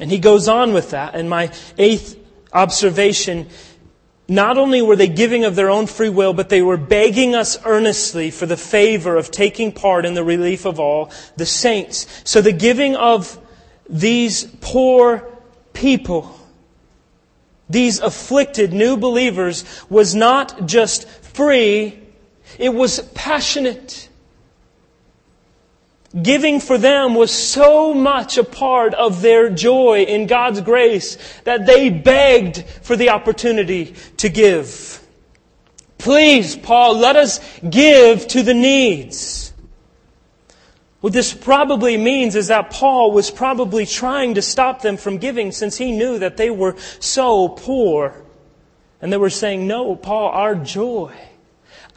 And 0.00 0.10
he 0.10 0.18
goes 0.18 0.48
on 0.48 0.72
with 0.72 0.90
that. 0.90 1.14
And 1.14 1.28
my 1.28 1.52
eighth 1.76 2.16
observation 2.52 3.48
not 4.28 4.58
only 4.58 4.82
were 4.82 4.96
they 4.96 5.08
giving 5.08 5.44
of 5.44 5.56
their 5.56 5.70
own 5.70 5.86
free 5.86 6.10
will, 6.10 6.34
but 6.34 6.50
they 6.50 6.60
were 6.60 6.76
begging 6.76 7.34
us 7.34 7.58
earnestly 7.64 8.30
for 8.30 8.44
the 8.44 8.58
favor 8.58 9.16
of 9.16 9.30
taking 9.30 9.72
part 9.72 10.04
in 10.04 10.12
the 10.12 10.22
relief 10.22 10.66
of 10.66 10.78
all 10.78 11.10
the 11.36 11.46
saints. 11.46 12.06
So 12.24 12.42
the 12.42 12.52
giving 12.52 12.94
of 12.94 13.38
these 13.88 14.44
poor 14.60 15.26
people, 15.72 16.38
these 17.70 18.00
afflicted 18.00 18.74
new 18.74 18.98
believers, 18.98 19.64
was 19.88 20.14
not 20.14 20.66
just 20.66 21.08
free, 21.08 21.98
it 22.58 22.74
was 22.74 23.00
passionate. 23.14 24.07
Giving 26.22 26.60
for 26.60 26.78
them 26.78 27.14
was 27.14 27.30
so 27.30 27.92
much 27.92 28.38
a 28.38 28.44
part 28.44 28.94
of 28.94 29.20
their 29.20 29.50
joy 29.50 30.04
in 30.04 30.26
God's 30.26 30.62
grace 30.62 31.18
that 31.44 31.66
they 31.66 31.90
begged 31.90 32.64
for 32.82 32.96
the 32.96 33.10
opportunity 33.10 33.94
to 34.16 34.30
give. 34.30 35.04
Please, 35.98 36.56
Paul, 36.56 36.96
let 36.96 37.16
us 37.16 37.40
give 37.68 38.26
to 38.28 38.42
the 38.42 38.54
needs. 38.54 39.52
What 41.00 41.12
this 41.12 41.34
probably 41.34 41.98
means 41.98 42.34
is 42.36 42.48
that 42.48 42.70
Paul 42.70 43.12
was 43.12 43.30
probably 43.30 43.84
trying 43.84 44.34
to 44.34 44.42
stop 44.42 44.80
them 44.80 44.96
from 44.96 45.18
giving 45.18 45.52
since 45.52 45.76
he 45.76 45.92
knew 45.92 46.18
that 46.20 46.38
they 46.38 46.48
were 46.48 46.76
so 47.00 47.48
poor. 47.48 48.14
And 49.02 49.12
they 49.12 49.18
were 49.18 49.30
saying, 49.30 49.66
no, 49.66 49.94
Paul, 49.94 50.30
our 50.30 50.54
joy 50.54 51.12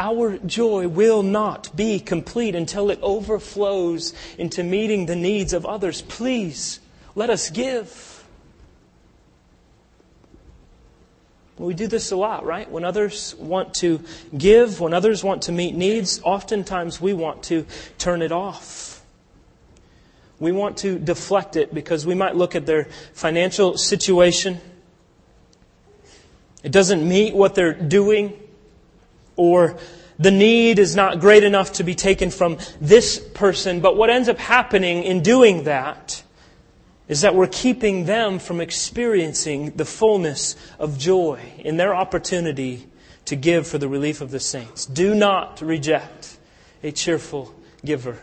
our 0.01 0.39
joy 0.39 0.87
will 0.87 1.21
not 1.21 1.75
be 1.75 1.99
complete 1.99 2.55
until 2.55 2.89
it 2.89 2.97
overflows 3.03 4.15
into 4.39 4.63
meeting 4.63 5.05
the 5.05 5.15
needs 5.15 5.53
of 5.53 5.63
others. 5.63 6.01
Please, 6.01 6.79
let 7.13 7.29
us 7.29 7.51
give. 7.51 8.25
We 11.59 11.75
do 11.75 11.85
this 11.85 12.11
a 12.11 12.15
lot, 12.15 12.43
right? 12.43 12.69
When 12.71 12.83
others 12.83 13.35
want 13.35 13.75
to 13.75 14.03
give, 14.35 14.79
when 14.79 14.95
others 14.95 15.23
want 15.23 15.43
to 15.43 15.51
meet 15.51 15.75
needs, 15.75 16.19
oftentimes 16.23 16.99
we 16.99 17.13
want 17.13 17.43
to 17.43 17.67
turn 17.99 18.23
it 18.23 18.31
off. 18.31 19.03
We 20.39 20.51
want 20.51 20.77
to 20.77 20.97
deflect 20.97 21.55
it 21.57 21.71
because 21.71 22.07
we 22.07 22.15
might 22.15 22.35
look 22.35 22.55
at 22.55 22.65
their 22.65 22.85
financial 23.13 23.77
situation. 23.77 24.59
It 26.63 26.71
doesn't 26.71 27.07
meet 27.07 27.35
what 27.35 27.53
they're 27.53 27.73
doing 27.73 28.40
or 29.35 29.77
the 30.21 30.31
need 30.31 30.77
is 30.77 30.95
not 30.95 31.19
great 31.19 31.43
enough 31.43 31.73
to 31.73 31.83
be 31.83 31.95
taken 31.95 32.29
from 32.29 32.59
this 32.79 33.17
person. 33.17 33.79
But 33.79 33.97
what 33.97 34.11
ends 34.11 34.29
up 34.29 34.37
happening 34.37 35.03
in 35.03 35.23
doing 35.23 35.63
that 35.63 36.21
is 37.07 37.21
that 37.21 37.33
we're 37.33 37.47
keeping 37.47 38.05
them 38.05 38.37
from 38.37 38.61
experiencing 38.61 39.71
the 39.71 39.83
fullness 39.83 40.55
of 40.77 40.97
joy 40.97 41.41
in 41.57 41.77
their 41.77 41.95
opportunity 41.95 42.87
to 43.25 43.35
give 43.35 43.67
for 43.67 43.79
the 43.79 43.87
relief 43.87 44.21
of 44.21 44.29
the 44.29 44.39
saints. 44.39 44.85
Do 44.85 45.15
not 45.15 45.59
reject 45.59 46.37
a 46.83 46.91
cheerful 46.91 47.53
giver. 47.83 48.19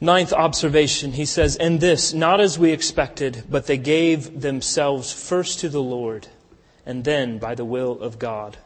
Ninth 0.00 0.32
observation, 0.32 1.12
he 1.12 1.26
says, 1.26 1.56
and 1.56 1.80
this, 1.80 2.14
not 2.14 2.40
as 2.40 2.58
we 2.58 2.72
expected, 2.72 3.44
but 3.50 3.66
they 3.66 3.76
gave 3.76 4.40
themselves 4.40 5.12
first 5.12 5.60
to 5.60 5.68
the 5.68 5.82
Lord 5.82 6.28
and 6.88 7.04
then 7.04 7.38
by 7.38 7.54
the 7.54 7.66
will 7.66 8.00
of 8.00 8.18
God 8.18 8.56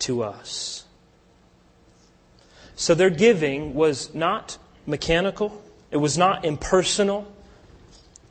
to 0.00 0.24
us. 0.24 0.84
So 2.74 2.92
their 2.96 3.08
giving 3.08 3.72
was 3.72 4.12
not 4.12 4.58
mechanical, 4.84 5.62
it 5.92 5.98
was 5.98 6.18
not 6.18 6.44
impersonal 6.44 7.32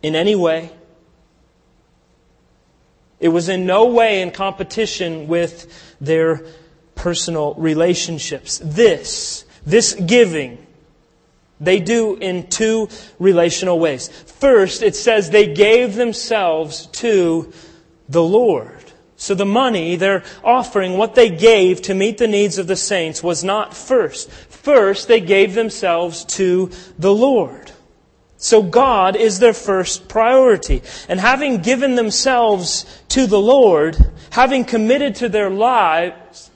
in 0.03 0.15
any 0.15 0.35
way. 0.35 0.69
It 3.21 3.29
was 3.29 3.47
in 3.47 3.65
no 3.65 3.85
way 3.85 4.21
in 4.21 4.31
competition 4.31 5.27
with 5.27 5.95
their 6.01 6.43
personal 6.95 7.53
relationships. 7.53 8.59
This, 8.63 9.45
this 9.65 9.93
giving, 9.93 10.57
they 11.61 11.79
do 11.79 12.15
in 12.15 12.47
two 12.47 12.89
relational 13.19 13.79
ways. 13.79 14.07
First, 14.09 14.81
it 14.81 14.95
says 14.95 15.29
they 15.29 15.53
gave 15.53 15.95
themselves 15.95 16.87
to 16.87 17.53
the 18.09 18.23
Lord. 18.23 18.80
So 19.21 19.35
the 19.35 19.45
money 19.45 19.97
they're 19.97 20.23
offering, 20.43 20.97
what 20.97 21.13
they 21.13 21.29
gave 21.29 21.83
to 21.83 21.93
meet 21.93 22.17
the 22.17 22.27
needs 22.27 22.57
of 22.57 22.65
the 22.65 22.75
saints 22.75 23.21
was 23.21 23.43
not 23.43 23.75
first. 23.77 24.31
First, 24.31 25.07
they 25.07 25.19
gave 25.19 25.53
themselves 25.53 26.25
to 26.25 26.71
the 26.97 27.13
Lord. 27.13 27.71
So 28.37 28.63
God 28.63 29.15
is 29.15 29.37
their 29.37 29.53
first 29.53 30.07
priority. 30.07 30.81
And 31.07 31.19
having 31.19 31.61
given 31.61 31.93
themselves 31.93 32.83
to 33.09 33.27
the 33.27 33.39
Lord, 33.39 33.95
having 34.31 34.65
committed 34.65 35.13
to 35.17 35.29
their 35.29 35.51
lives 35.51 36.49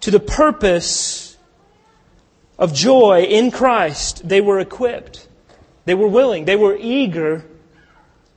to 0.00 0.10
the 0.10 0.20
purpose 0.20 1.36
of 2.58 2.72
joy 2.72 3.24
in 3.24 3.50
Christ, 3.50 4.26
they 4.26 4.40
were 4.40 4.58
equipped. 4.58 5.28
They 5.84 5.94
were 5.94 6.08
willing. 6.08 6.46
They 6.46 6.56
were 6.56 6.78
eager 6.80 7.44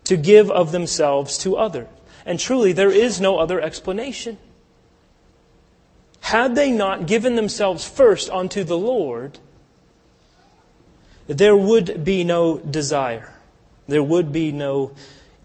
to 0.04 0.18
give 0.18 0.52
of 0.52 0.74
themselves 0.74 1.38
to 1.38 1.56
others. 1.56 1.88
And 2.26 2.40
truly, 2.40 2.74
there 2.74 2.92
is 2.92 3.20
no 3.20 3.38
other 3.38 3.60
explanation. 3.60 4.38
Had 6.22 6.56
they 6.56 6.72
not 6.72 7.08
given 7.08 7.36
themselves 7.36 7.88
first 7.88 8.30
unto 8.30 8.64
the 8.64 8.78
Lord, 8.78 9.40
there 11.28 11.58
would 11.58 12.04
be 12.04 12.24
no 12.24 12.58
desire. 12.58 13.34
There 13.88 14.04
would 14.04 14.32
be 14.32 14.52
no 14.52 14.92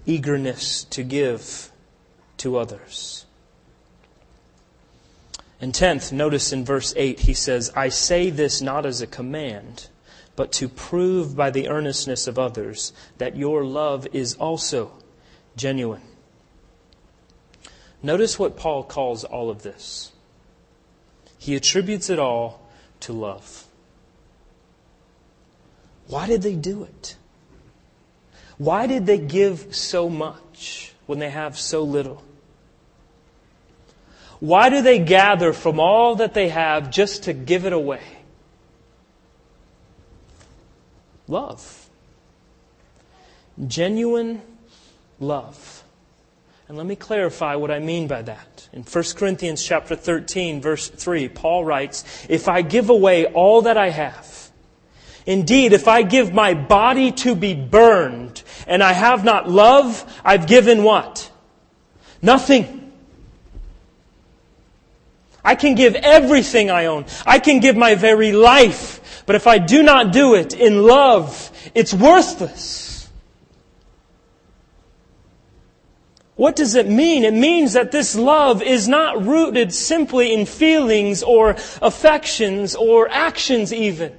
eagerness 0.05 0.85
to 0.85 1.03
give 1.03 1.71
to 2.39 2.57
others. 2.57 3.25
And 5.61 5.75
tenth, 5.75 6.13
notice 6.13 6.53
in 6.53 6.65
verse 6.65 6.93
8, 6.97 7.21
he 7.21 7.35
says, 7.35 7.73
I 7.75 7.89
say 7.89 8.31
this 8.31 8.61
not 8.61 8.85
as 8.85 9.01
a 9.01 9.07
command, 9.07 9.89
but 10.37 10.53
to 10.53 10.69
prove 10.69 11.35
by 11.35 11.51
the 11.51 11.69
earnestness 11.69 12.27
of 12.27 12.39
others 12.39 12.93
that 13.17 13.37
your 13.37 13.65
love 13.65 14.07
is 14.13 14.35
also 14.35 14.93
genuine. 15.57 16.03
Notice 18.07 18.39
what 18.39 18.57
Paul 18.57 18.85
calls 18.85 19.25
all 19.25 19.51
of 19.51 19.65
this. 19.65 20.13
He 21.39 21.57
attributes 21.57 22.09
it 22.09 22.21
all 22.21 22.65
to 23.01 23.13
love. 23.13 23.65
Why 26.07 26.29
did 26.29 26.43
they 26.43 26.55
do 26.55 26.85
it? 26.85 27.17
Why 28.59 28.87
did 28.87 29.07
they 29.07 29.19
give 29.19 29.75
so 29.75 30.09
much 30.09 30.93
when 31.07 31.19
they 31.19 31.31
have 31.31 31.59
so 31.59 31.83
little? 31.83 32.23
Why 34.39 34.71
do 34.71 34.83
they 34.83 35.01
gather 35.01 35.53
from 35.53 35.81
all 35.81 36.15
that 36.15 36.33
they 36.33 36.49
have 36.51 36.93
just 36.93 37.25
to 37.25 37.33
give 37.33 37.67
it 37.67 37.73
away? 37.73 38.05
Love. 41.27 41.89
Genuine 43.67 44.43
love. 45.19 45.83
And 46.69 46.77
let 46.77 46.87
me 46.87 46.97
clarify 46.97 47.55
what 47.55 47.71
I 47.71 47.79
mean 47.79 48.09
by 48.09 48.23
that. 48.23 48.69
In 48.73 48.83
1 48.83 49.05
Corinthians 49.17 49.63
chapter 49.65 49.95
13 49.95 50.61
verse 50.61 50.89
3, 50.89 51.29
Paul 51.29 51.65
writes, 51.65 52.05
If 52.29 52.49
I 52.49 52.63
give 52.63 52.91
away 52.91 53.27
all 53.27 53.63
that 53.63 53.77
I 53.77 53.91
have, 53.91 54.51
indeed, 55.27 55.73
if 55.73 55.87
I 55.87 56.03
give 56.03 56.33
my 56.33 56.55
body 56.55 57.13
to 57.13 57.37
be 57.37 57.55
burned, 57.55 58.43
and 58.67 58.83
I 58.83 58.93
have 58.93 59.25
not 59.25 59.49
love, 59.49 60.21
I've 60.25 60.49
given 60.49 60.83
what? 60.83 61.31
Nothing. 62.21 62.93
I 65.45 65.55
can 65.55 65.77
give 65.77 65.95
everything 65.95 66.71
I 66.71 66.87
own. 66.87 67.05
I 67.25 67.39
can 67.39 67.61
give 67.61 67.77
my 67.77 67.95
very 67.95 68.33
life. 68.33 69.23
But 69.27 69.37
if 69.37 69.47
I 69.47 69.59
do 69.59 69.85
not 69.85 70.13
do 70.13 70.35
it 70.35 70.53
in 70.53 70.83
love, 70.83 71.53
it's 71.73 71.95
worthless. 71.95 72.86
What 76.37 76.55
does 76.55 76.75
it 76.75 76.87
mean? 76.87 77.25
It 77.25 77.33
means 77.33 77.73
that 77.73 77.93
this 77.93 78.15
love 78.15 78.63
is 78.63 78.87
not 78.87 79.25
rooted 79.25 79.73
simply 79.73 80.35
in 80.35 80.45
feelings 80.45 81.23
or 81.23 81.57
affections 81.81 82.75
or 82.75 83.09
actions 83.11 83.73
even. 83.73 84.15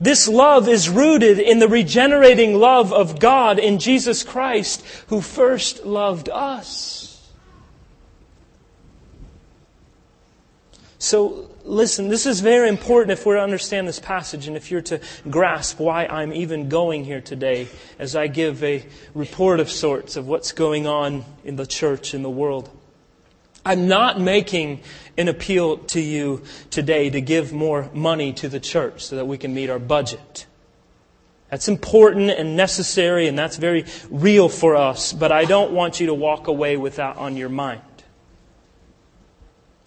This 0.00 0.28
love 0.28 0.68
is 0.68 0.88
rooted 0.88 1.38
in 1.38 1.60
the 1.60 1.68
regenerating 1.68 2.54
love 2.56 2.92
of 2.92 3.20
God 3.20 3.58
in 3.58 3.78
Jesus 3.78 4.24
Christ 4.24 4.84
who 5.08 5.20
first 5.20 5.84
loved 5.84 6.28
us. 6.28 7.30
So 10.98 11.50
listen, 11.68 12.08
this 12.08 12.26
is 12.26 12.40
very 12.40 12.68
important 12.68 13.12
if 13.12 13.24
we're 13.26 13.36
to 13.36 13.42
understand 13.42 13.86
this 13.86 14.00
passage 14.00 14.48
and 14.48 14.56
if 14.56 14.70
you're 14.70 14.82
to 14.82 15.00
grasp 15.30 15.78
why 15.78 16.06
I'm 16.06 16.32
even 16.32 16.68
going 16.68 17.04
here 17.04 17.20
today 17.20 17.68
as 17.98 18.16
I 18.16 18.26
give 18.26 18.64
a 18.64 18.84
report 19.14 19.60
of 19.60 19.70
sorts 19.70 20.16
of 20.16 20.26
what's 20.26 20.52
going 20.52 20.86
on 20.86 21.24
in 21.44 21.56
the 21.56 21.66
church, 21.66 22.14
in 22.14 22.22
the 22.22 22.30
world. 22.30 22.70
I'm 23.64 23.86
not 23.86 24.18
making 24.18 24.80
an 25.18 25.28
appeal 25.28 25.78
to 25.78 26.00
you 26.00 26.42
today 26.70 27.10
to 27.10 27.20
give 27.20 27.52
more 27.52 27.90
money 27.92 28.32
to 28.34 28.48
the 28.48 28.60
church 28.60 29.04
so 29.04 29.16
that 29.16 29.26
we 29.26 29.36
can 29.36 29.52
meet 29.52 29.68
our 29.68 29.78
budget. 29.78 30.46
That's 31.50 31.68
important 31.68 32.30
and 32.30 32.56
necessary 32.56 33.26
and 33.26 33.38
that's 33.38 33.56
very 33.56 33.84
real 34.10 34.48
for 34.48 34.76
us, 34.76 35.12
but 35.12 35.32
I 35.32 35.44
don't 35.44 35.72
want 35.72 36.00
you 36.00 36.06
to 36.06 36.14
walk 36.14 36.46
away 36.46 36.76
with 36.76 36.96
that 36.96 37.16
on 37.16 37.36
your 37.36 37.48
mind. 37.48 37.82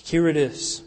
Here 0.04 0.28
it 0.28 0.38
is. 0.38 0.84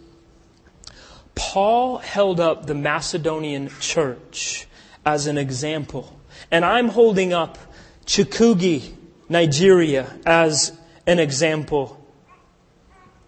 Paul 1.34 1.98
held 1.98 2.40
up 2.40 2.66
the 2.66 2.74
Macedonian 2.74 3.70
church 3.80 4.66
as 5.04 5.26
an 5.26 5.38
example. 5.38 6.18
And 6.50 6.64
I'm 6.64 6.88
holding 6.88 7.32
up 7.32 7.58
Chikugi, 8.06 8.94
Nigeria, 9.28 10.12
as 10.26 10.72
an 11.06 11.18
example 11.18 12.00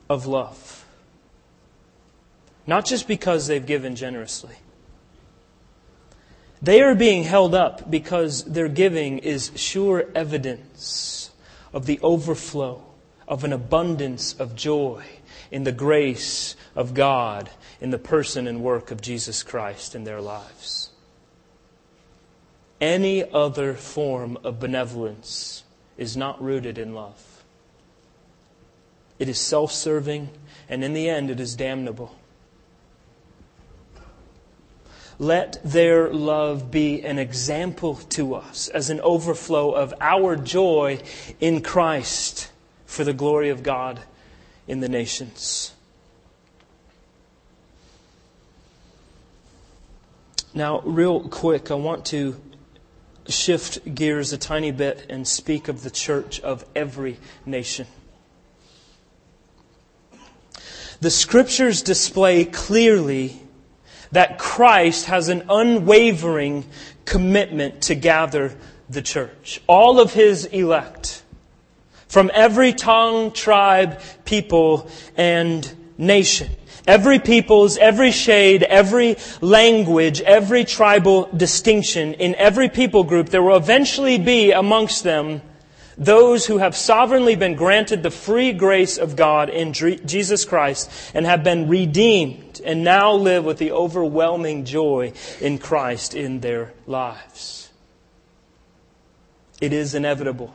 of 0.08 0.26
love. 0.26 0.84
Not 2.66 2.84
just 2.84 3.06
because 3.06 3.46
they've 3.46 3.64
given 3.64 3.96
generously. 3.96 4.56
They 6.62 6.82
are 6.82 6.94
being 6.94 7.22
held 7.22 7.54
up 7.54 7.90
because 7.90 8.44
their 8.44 8.68
giving 8.68 9.18
is 9.18 9.52
sure 9.56 10.06
evidence 10.14 11.30
of 11.72 11.86
the 11.86 12.00
overflow 12.02 12.82
of 13.28 13.44
an 13.44 13.52
abundance 13.52 14.34
of 14.34 14.56
joy 14.56 15.04
in 15.50 15.64
the 15.64 15.72
grace 15.72 16.56
of 16.74 16.94
God 16.94 17.50
in 17.86 17.90
the 17.90 17.98
person 17.98 18.48
and 18.48 18.64
work 18.64 18.90
of 18.90 19.00
Jesus 19.00 19.44
Christ 19.44 19.94
in 19.94 20.02
their 20.02 20.20
lives. 20.20 20.90
Any 22.80 23.22
other 23.22 23.74
form 23.74 24.36
of 24.42 24.58
benevolence 24.58 25.62
is 25.96 26.16
not 26.16 26.42
rooted 26.42 26.78
in 26.78 26.94
love. 26.94 27.44
It 29.20 29.28
is 29.28 29.38
self 29.38 29.70
serving, 29.70 30.30
and 30.68 30.82
in 30.82 30.94
the 30.94 31.08
end, 31.08 31.30
it 31.30 31.38
is 31.38 31.54
damnable. 31.54 32.16
Let 35.20 35.60
their 35.62 36.12
love 36.12 36.72
be 36.72 37.04
an 37.04 37.20
example 37.20 37.94
to 37.94 38.34
us 38.34 38.66
as 38.66 38.90
an 38.90 39.00
overflow 39.02 39.70
of 39.70 39.94
our 40.00 40.34
joy 40.34 40.98
in 41.38 41.62
Christ 41.62 42.50
for 42.84 43.04
the 43.04 43.12
glory 43.12 43.50
of 43.50 43.62
God 43.62 44.00
in 44.66 44.80
the 44.80 44.88
nations. 44.88 45.75
Now, 50.56 50.80
real 50.86 51.20
quick, 51.20 51.70
I 51.70 51.74
want 51.74 52.06
to 52.06 52.34
shift 53.28 53.94
gears 53.94 54.32
a 54.32 54.38
tiny 54.38 54.70
bit 54.70 55.04
and 55.10 55.28
speak 55.28 55.68
of 55.68 55.82
the 55.82 55.90
church 55.90 56.40
of 56.40 56.64
every 56.74 57.18
nation. 57.44 57.86
The 61.02 61.10
scriptures 61.10 61.82
display 61.82 62.46
clearly 62.46 63.38
that 64.12 64.38
Christ 64.38 65.04
has 65.06 65.28
an 65.28 65.42
unwavering 65.50 66.64
commitment 67.04 67.82
to 67.82 67.94
gather 67.94 68.56
the 68.88 69.02
church. 69.02 69.60
All 69.66 70.00
of 70.00 70.14
his 70.14 70.46
elect. 70.46 71.22
From 72.08 72.30
every 72.32 72.72
tongue, 72.72 73.32
tribe, 73.32 74.00
people, 74.24 74.90
and 75.18 75.70
nation. 75.98 76.48
Every 76.86 77.18
people's, 77.18 77.76
every 77.78 78.12
shade, 78.12 78.62
every 78.62 79.16
language, 79.40 80.20
every 80.20 80.64
tribal 80.64 81.28
distinction, 81.36 82.14
in 82.14 82.34
every 82.36 82.68
people 82.68 83.04
group, 83.04 83.28
there 83.28 83.42
will 83.42 83.56
eventually 83.56 84.18
be 84.18 84.52
amongst 84.52 85.02
them 85.02 85.42
those 85.98 86.46
who 86.46 86.58
have 86.58 86.76
sovereignly 86.76 87.36
been 87.36 87.54
granted 87.54 88.02
the 88.02 88.10
free 88.10 88.52
grace 88.52 88.98
of 88.98 89.16
God 89.16 89.48
in 89.48 89.72
Jesus 89.72 90.44
Christ 90.44 90.90
and 91.14 91.24
have 91.24 91.42
been 91.42 91.68
redeemed 91.68 92.60
and 92.64 92.84
now 92.84 93.12
live 93.14 93.44
with 93.44 93.58
the 93.58 93.72
overwhelming 93.72 94.64
joy 94.64 95.12
in 95.40 95.58
Christ 95.58 96.14
in 96.14 96.40
their 96.40 96.74
lives. 96.86 97.70
It 99.60 99.72
is 99.72 99.94
inevitable. 99.94 100.54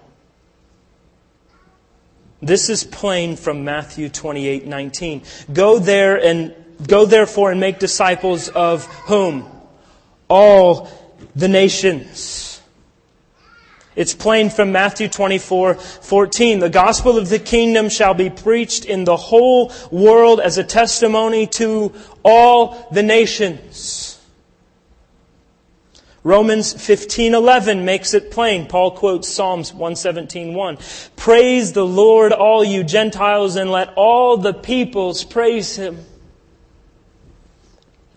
This 2.41 2.69
is 2.69 2.83
plain 2.83 3.35
from 3.35 3.63
Matthew 3.63 4.09
28 4.09 4.65
19. 4.65 5.21
Go 5.53 5.77
there 5.77 6.17
and 6.17 6.55
go 6.87 7.05
therefore 7.05 7.51
and 7.51 7.59
make 7.59 7.77
disciples 7.77 8.49
of 8.49 8.85
whom? 8.85 9.47
All 10.27 10.89
the 11.35 11.47
nations. 11.47 12.61
It's 13.95 14.15
plain 14.15 14.49
from 14.49 14.71
Matthew 14.71 15.09
24, 15.09 15.75
14. 15.75 16.59
The 16.59 16.69
gospel 16.69 17.17
of 17.17 17.29
the 17.29 17.39
kingdom 17.39 17.89
shall 17.89 18.13
be 18.13 18.29
preached 18.29 18.85
in 18.85 19.03
the 19.03 19.17
whole 19.17 19.71
world 19.91 20.39
as 20.39 20.57
a 20.57 20.63
testimony 20.63 21.45
to 21.47 21.93
all 22.23 22.87
the 22.91 23.03
nations. 23.03 24.10
Romans 26.23 26.73
15:11 26.75 27.83
makes 27.83 28.13
it 28.13 28.29
plain. 28.29 28.67
Paul 28.67 28.91
quotes 28.91 29.27
Psalms 29.27 29.71
117:1. 29.71 30.77
Praise 31.15 31.73
the 31.73 31.85
Lord 31.85 32.31
all 32.31 32.63
you 32.63 32.83
Gentiles 32.83 33.55
and 33.55 33.71
let 33.71 33.89
all 33.95 34.37
the 34.37 34.53
peoples 34.53 35.23
praise 35.23 35.77
him. 35.77 36.05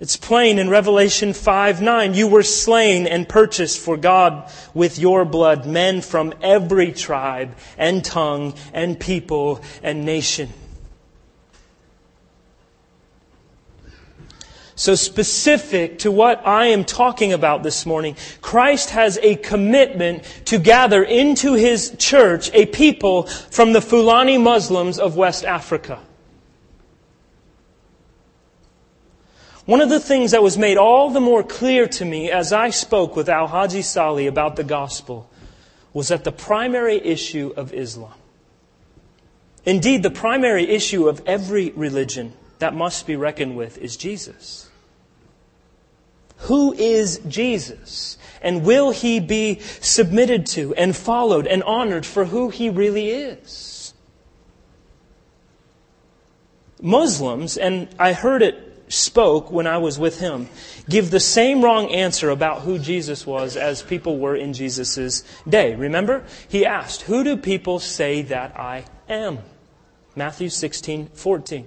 It's 0.01 0.17
plain 0.17 0.59
in 0.59 0.69
Revelation 0.69 1.33
5 1.33 1.81
9. 1.81 2.13
You 2.13 2.27
were 2.27 2.43
slain 2.43 3.07
and 3.07 3.27
purchased 3.27 3.79
for 3.79 3.97
God 3.97 4.51
with 4.75 4.99
your 4.99 5.25
blood 5.25 5.65
men 5.65 6.03
from 6.03 6.35
every 6.43 6.93
tribe 6.93 7.57
and 7.79 8.05
tongue 8.05 8.53
and 8.75 9.01
people 9.01 9.63
and 9.83 10.05
nation. 10.05 10.53
So 14.77 14.97
specific 14.97 16.01
to 16.01 16.11
what 16.11 16.45
I 16.47 16.67
am 16.67 16.85
talking 16.85 17.33
about 17.33 17.63
this 17.63 17.87
morning, 17.87 18.17
Christ 18.41 18.91
has 18.91 19.19
a 19.23 19.37
commitment 19.37 20.25
to 20.47 20.59
gather 20.59 21.03
into 21.03 21.53
His 21.53 21.95
church 21.99 22.51
a 22.53 22.67
people 22.67 23.25
from 23.25 23.73
the 23.73 23.81
Fulani 23.81 24.37
Muslims 24.37 24.99
of 24.99 25.17
West 25.17 25.45
Africa. 25.45 26.01
One 29.65 29.81
of 29.81 29.89
the 29.89 30.01
things 30.01 30.33
that 30.33 30.43
was 30.43 30.59
made 30.59 30.77
all 30.77 31.11
the 31.11 31.21
more 31.21 31.43
clear 31.43 31.87
to 31.87 32.05
me 32.05 32.31
as 32.31 32.53
I 32.53 32.71
spoke 32.71 33.17
with 33.17 33.29
Al 33.29 33.47
Haji 33.47 33.81
Salih 33.81 34.27
about 34.27 34.57
the 34.57 34.65
gospel 34.65 35.31
was 35.95 36.09
that 36.09 36.25
the 36.25 36.33
primary 36.33 36.97
issue 36.97 37.55
of 37.57 37.73
Islam, 37.73 38.13
indeed 39.65 40.03
the 40.03 40.11
primary 40.11 40.69
issue 40.69 41.09
of 41.09 41.23
every 41.25 41.71
religion 41.71 42.35
that 42.59 42.75
must 42.75 43.07
be 43.07 43.17
reckoned 43.17 43.57
with, 43.57 43.79
is 43.79 43.97
Jesus. 43.97 44.64
Who 46.39 46.73
is 46.75 47.19
Jesus? 47.29 48.19
And 48.43 48.65
will 48.65 48.91
he 48.91 49.21
be 49.21 49.61
submitted 49.81 50.47
to 50.49 50.75
and 50.75 50.95
followed 50.95 51.47
and 51.47 51.63
honored 51.63 52.05
for 52.05 52.27
who 52.27 52.51
he 52.51 52.69
really 52.69 53.11
is? 53.11 53.95
Muslims, 56.81 57.57
and 57.57 57.89
I 57.99 58.13
heard 58.13 58.43
it 58.43 58.65
spoke 58.89 59.51
when 59.51 59.67
I 59.67 59.79
was 59.79 59.99
with 59.99 60.21
him, 60.21 60.49
give 60.89 61.11
the 61.11 61.21
same 61.21 61.63
wrong 61.63 61.91
answer 61.91 62.31
about 62.31 62.63
who 62.63 62.79
Jesus 62.79 63.27
was 63.27 63.57
as 63.57 63.83
people 63.83 64.19
were 64.19 64.37
in 64.37 64.53
Jesus' 64.53 65.25
day. 65.49 65.75
Remember? 65.75 66.25
He 66.49 66.67
asked, 66.67 67.03
Who 67.03 67.25
do 67.25 67.37
people 67.37 67.79
say 67.79 68.23
that 68.23 68.59
I 68.59 68.85
am? 69.09 69.39
Matthew 70.15 70.49
16, 70.49 71.09
14. 71.15 71.67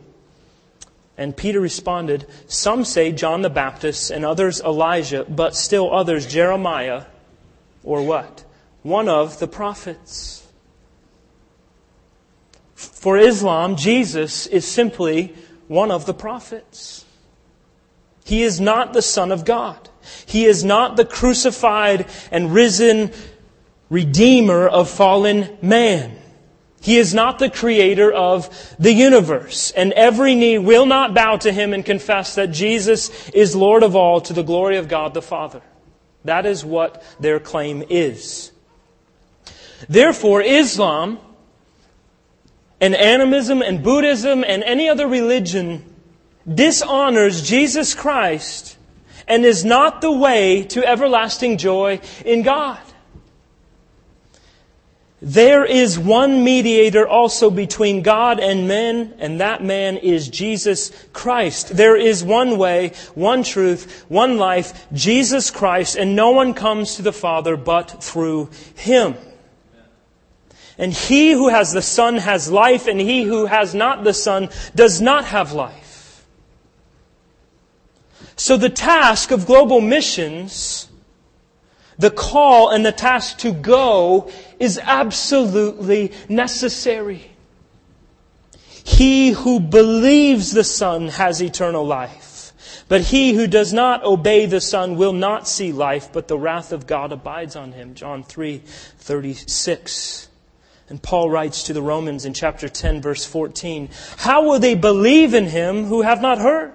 And 1.17 1.35
Peter 1.35 1.59
responded, 1.59 2.27
Some 2.47 2.85
say 2.85 3.11
John 3.11 3.41
the 3.41 3.49
Baptist, 3.49 4.11
and 4.11 4.23
others 4.23 4.61
Elijah, 4.61 5.25
but 5.27 5.55
still 5.55 5.93
others 5.93 6.27
Jeremiah, 6.27 7.05
or 7.83 8.03
what? 8.03 8.43
One 8.83 9.09
of 9.09 9.39
the 9.39 9.47
prophets. 9.47 10.43
For 12.75 13.17
Islam, 13.17 13.75
Jesus 13.75 14.45
is 14.45 14.67
simply 14.67 15.33
one 15.67 15.89
of 15.89 16.05
the 16.05 16.13
prophets. 16.13 17.05
He 18.23 18.43
is 18.43 18.61
not 18.61 18.93
the 18.93 19.01
Son 19.01 19.31
of 19.31 19.45
God. 19.45 19.89
He 20.25 20.45
is 20.45 20.63
not 20.63 20.97
the 20.97 21.05
crucified 21.05 22.07
and 22.31 22.53
risen 22.53 23.11
Redeemer 23.89 24.67
of 24.67 24.89
fallen 24.89 25.57
man. 25.61 26.17
He 26.81 26.97
is 26.97 27.13
not 27.13 27.39
the 27.39 27.49
creator 27.49 28.11
of 28.11 28.75
the 28.77 28.93
universe, 28.93 29.71
and 29.71 29.93
every 29.93 30.35
knee 30.35 30.57
will 30.57 30.85
not 30.85 31.13
bow 31.13 31.37
to 31.37 31.51
him 31.51 31.73
and 31.73 31.83
confess 31.83 32.35
that 32.35 32.51
Jesus 32.51 33.29
is 33.29 33.55
Lord 33.55 33.83
of 33.83 33.95
all 33.95 34.21
to 34.21 34.33
the 34.33 34.43
glory 34.43 34.77
of 34.77 34.87
God 34.87 35.13
the 35.13 35.21
Father. 35.21 35.61
That 36.25 36.45
is 36.45 36.63
what 36.63 37.03
their 37.19 37.39
claim 37.39 37.83
is. 37.89 38.51
Therefore, 39.89 40.41
Islam 40.41 41.19
and 42.79 42.95
animism 42.95 43.61
and 43.61 43.83
Buddhism 43.83 44.43
and 44.43 44.63
any 44.63 44.89
other 44.89 45.07
religion 45.07 45.83
dishonors 46.47 47.47
Jesus 47.47 47.93
Christ 47.93 48.77
and 49.27 49.45
is 49.45 49.65
not 49.65 50.01
the 50.01 50.11
way 50.11 50.63
to 50.63 50.85
everlasting 50.85 51.57
joy 51.57 51.99
in 52.25 52.43
God. 52.43 52.79
There 55.19 55.65
is 55.65 55.97
one 55.97 56.43
mediator 56.43 57.07
also 57.07 57.49
between 57.49 58.03
God 58.03 58.39
and 58.39 58.67
men, 58.67 59.15
and 59.17 59.41
that 59.41 59.63
man 59.63 59.97
is 59.97 60.27
Jesus 60.27 60.91
Christ. 61.11 61.75
There 61.75 61.95
is 61.95 62.23
one 62.23 62.59
way, 62.59 62.91
one 63.15 63.41
truth, 63.41 64.05
one 64.09 64.37
life, 64.37 64.85
Jesus 64.93 65.49
Christ, 65.49 65.95
and 65.95 66.15
no 66.15 66.31
one 66.31 66.53
comes 66.53 66.95
to 66.95 67.01
the 67.01 67.11
Father 67.11 67.57
but 67.57 68.03
through 68.03 68.51
Him. 68.75 69.15
And 70.77 70.93
he 70.93 71.31
who 71.31 71.49
has 71.49 71.73
the 71.73 71.81
Son 71.81 72.17
has 72.17 72.51
life, 72.51 72.85
and 72.85 73.01
he 73.01 73.23
who 73.23 73.47
has 73.47 73.73
not 73.73 74.03
the 74.03 74.13
Son 74.13 74.49
does 74.75 75.01
not 75.01 75.25
have 75.25 75.51
life. 75.51 76.23
So 78.35 78.55
the 78.55 78.69
task 78.69 79.31
of 79.31 79.47
global 79.47 79.81
missions 79.81 80.87
the 81.99 82.11
call 82.11 82.69
and 82.69 82.85
the 82.85 82.91
task 82.91 83.39
to 83.39 83.51
go 83.51 84.31
is 84.59 84.79
absolutely 84.81 86.11
necessary. 86.29 87.31
He 88.83 89.31
who 89.31 89.59
believes 89.59 90.51
the 90.51 90.63
Son 90.63 91.09
has 91.09 91.41
eternal 91.41 91.85
life. 91.85 92.53
But 92.87 93.01
he 93.01 93.33
who 93.33 93.47
does 93.47 93.73
not 93.73 94.03
obey 94.03 94.45
the 94.45 94.61
Son 94.61 94.95
will 94.95 95.11
not 95.11 95.47
see 95.47 95.73
life, 95.73 96.11
but 96.13 96.27
the 96.27 96.37
wrath 96.37 96.71
of 96.71 96.87
God 96.87 97.11
abides 97.11 97.55
on 97.55 97.73
him. 97.73 97.95
John 97.95 98.23
3, 98.23 98.59
36. 98.59 100.29
And 100.89 101.03
Paul 101.03 101.29
writes 101.29 101.63
to 101.63 101.73
the 101.73 101.81
Romans 101.81 102.23
in 102.23 102.33
chapter 102.33 102.69
10, 102.69 103.01
verse 103.01 103.25
14, 103.25 103.89
How 104.17 104.43
will 104.47 104.59
they 104.59 104.75
believe 104.75 105.33
in 105.33 105.47
him 105.47 105.85
who 105.85 106.01
have 106.03 106.21
not 106.21 106.37
heard? 106.37 106.73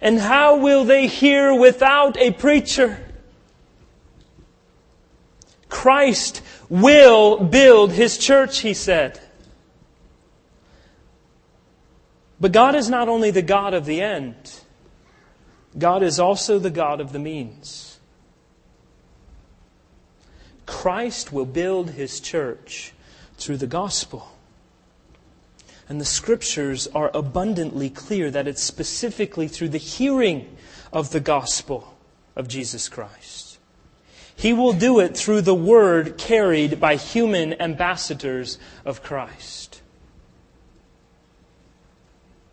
And 0.00 0.20
how 0.20 0.58
will 0.58 0.84
they 0.84 1.08
hear 1.08 1.52
without 1.58 2.16
a 2.16 2.30
preacher? 2.30 3.00
Christ 5.74 6.40
will 6.70 7.36
build 7.36 7.90
his 7.90 8.16
church, 8.16 8.60
he 8.60 8.74
said. 8.74 9.20
But 12.40 12.52
God 12.52 12.76
is 12.76 12.88
not 12.88 13.08
only 13.08 13.32
the 13.32 13.42
God 13.42 13.74
of 13.74 13.84
the 13.84 14.00
end, 14.00 14.36
God 15.76 16.04
is 16.04 16.20
also 16.20 16.60
the 16.60 16.70
God 16.70 17.00
of 17.00 17.10
the 17.10 17.18
means. 17.18 17.98
Christ 20.64 21.32
will 21.32 21.44
build 21.44 21.90
his 21.90 22.20
church 22.20 22.92
through 23.36 23.56
the 23.56 23.66
gospel. 23.66 24.28
And 25.88 26.00
the 26.00 26.06
scriptures 26.06 26.86
are 26.94 27.10
abundantly 27.12 27.90
clear 27.90 28.30
that 28.30 28.46
it's 28.46 28.62
specifically 28.62 29.48
through 29.48 29.70
the 29.70 29.78
hearing 29.78 30.56
of 30.92 31.10
the 31.10 31.20
gospel 31.20 31.96
of 32.36 32.46
Jesus 32.46 32.88
Christ. 32.88 33.43
He 34.36 34.52
will 34.52 34.72
do 34.72 35.00
it 35.00 35.16
through 35.16 35.42
the 35.42 35.54
word 35.54 36.18
carried 36.18 36.80
by 36.80 36.96
human 36.96 37.60
ambassadors 37.60 38.58
of 38.84 39.02
Christ. 39.02 39.80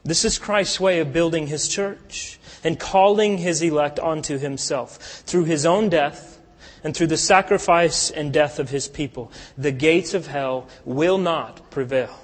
This 0.04 0.26
is 0.26 0.40
Christ's 0.40 0.80
way 0.80 1.00
of 1.00 1.14
building 1.14 1.48
his 1.48 1.68
church 1.68 2.40
and 2.64 2.80
calling 2.80 3.38
his 3.38 3.62
elect 3.62 4.00
onto 4.00 4.38
himself 4.38 4.98
through 4.98 5.46
his 5.46 5.66
own 5.66 5.90
death 5.90 6.40
and 6.84 6.96
through 6.96 7.08
the 7.08 7.18
sacrifice 7.18 8.10
and 8.10 8.34
death 8.34 8.60
of 8.60 8.70
his 8.70 8.88
people. 8.88 9.32
The 9.58 9.72
gates 9.72 10.14
of 10.14 10.28
hell 10.28 10.68
will 10.86 11.18
not 11.18 11.70
prevail. 11.70 12.20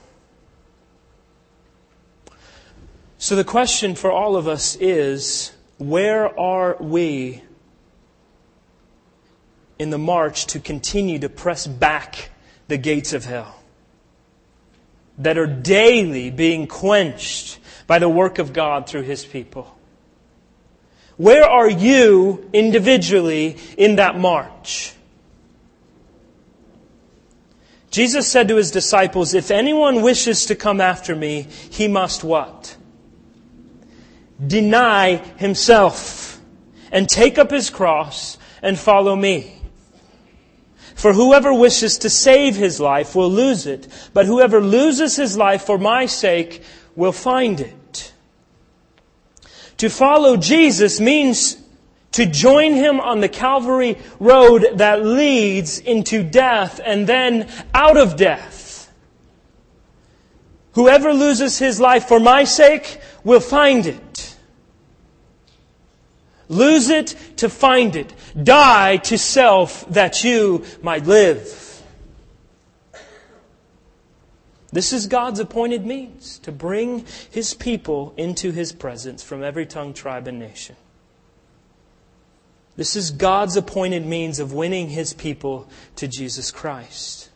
So 3.19 3.36
the 3.36 3.43
question 3.43 3.95
for 3.95 4.11
all 4.11 4.36
of 4.36 4.47
us 4.47 4.75
is, 4.75 5.51
where 5.77 6.39
are 6.39 6.77
we 6.79 7.43
in 9.80 9.89
the 9.89 9.97
march 9.97 10.47
to 10.47 10.59
continue 10.59 11.19
to 11.19 11.30
press 11.30 11.67
back 11.67 12.30
the 12.67 12.78
gates 12.78 13.13
of 13.13 13.25
hell 13.25 13.55
that 15.17 15.38
are 15.38 15.47
daily 15.47 16.30
being 16.30 16.67
quenched 16.67 17.59
by 17.88 17.99
the 17.99 18.09
work 18.09 18.39
of 18.39 18.53
God 18.53 18.88
through 18.88 19.03
His 19.03 19.25
people. 19.25 19.78
Where 21.17 21.45
are 21.45 21.69
you 21.69 22.47
individually 22.53 23.57
in 23.78 23.95
that 23.95 24.19
march? 24.19 24.93
Jesus 27.89 28.28
said 28.28 28.49
to 28.49 28.57
his 28.57 28.69
disciples, 28.69 29.34
If 29.34 29.49
anyone 29.49 30.03
wishes 30.03 30.45
to 30.47 30.55
come 30.55 30.80
after 30.80 31.15
me, 31.15 31.47
he 31.71 31.88
must 31.88 32.23
what? 32.23 32.75
Deny 34.45 35.15
himself 35.38 36.39
and 36.91 37.09
take 37.09 37.39
up 37.39 37.49
his 37.49 37.71
cross 37.71 38.38
and 38.61 38.78
follow 38.78 39.15
me. 39.15 39.57
For 40.97 41.13
whoever 41.13 41.53
wishes 41.53 41.99
to 41.99 42.09
save 42.09 42.55
his 42.55 42.79
life 42.79 43.13
will 43.13 43.29
lose 43.29 43.67
it, 43.67 43.87
but 44.15 44.25
whoever 44.25 44.59
loses 44.59 45.15
his 45.15 45.37
life 45.37 45.61
for 45.61 45.77
my 45.77 46.07
sake 46.07 46.63
will 46.95 47.11
find 47.11 47.59
it. 47.59 48.13
To 49.77 49.89
follow 49.91 50.37
Jesus 50.37 50.99
means 50.99 51.55
to 52.13 52.25
join 52.25 52.73
him 52.73 52.99
on 52.99 53.19
the 53.19 53.29
Calvary 53.29 53.99
road 54.19 54.65
that 54.73 55.05
leads 55.05 55.77
into 55.77 56.23
death 56.23 56.81
and 56.83 57.05
then 57.05 57.47
out 57.75 57.95
of 57.95 58.15
death. 58.15 58.91
Whoever 60.71 61.13
loses 61.13 61.59
his 61.59 61.79
life 61.79 62.07
for 62.07 62.19
my 62.19 62.43
sake 62.43 62.99
will 63.23 63.39
find 63.39 63.85
it. 63.85 64.26
Lose 66.49 66.89
it 66.89 67.15
to 67.37 67.49
find 67.49 67.95
it. 67.95 68.13
Die 68.41 68.97
to 68.97 69.17
self 69.17 69.87
that 69.89 70.23
you 70.23 70.63
might 70.81 71.05
live. 71.05 71.67
This 74.71 74.93
is 74.93 75.07
God's 75.07 75.39
appointed 75.39 75.85
means 75.85 76.39
to 76.39 76.51
bring 76.51 77.05
His 77.31 77.53
people 77.53 78.13
into 78.17 78.51
His 78.51 78.73
presence 78.73 79.23
from 79.23 79.43
every 79.43 79.65
tongue, 79.65 79.93
tribe, 79.93 80.27
and 80.27 80.39
nation. 80.39 80.75
This 82.75 82.95
is 82.95 83.11
God's 83.11 83.57
appointed 83.57 84.05
means 84.05 84.39
of 84.39 84.53
winning 84.53 84.89
His 84.89 85.13
people 85.13 85.67
to 85.95 86.07
Jesus 86.07 86.51
Christ. 86.51 87.26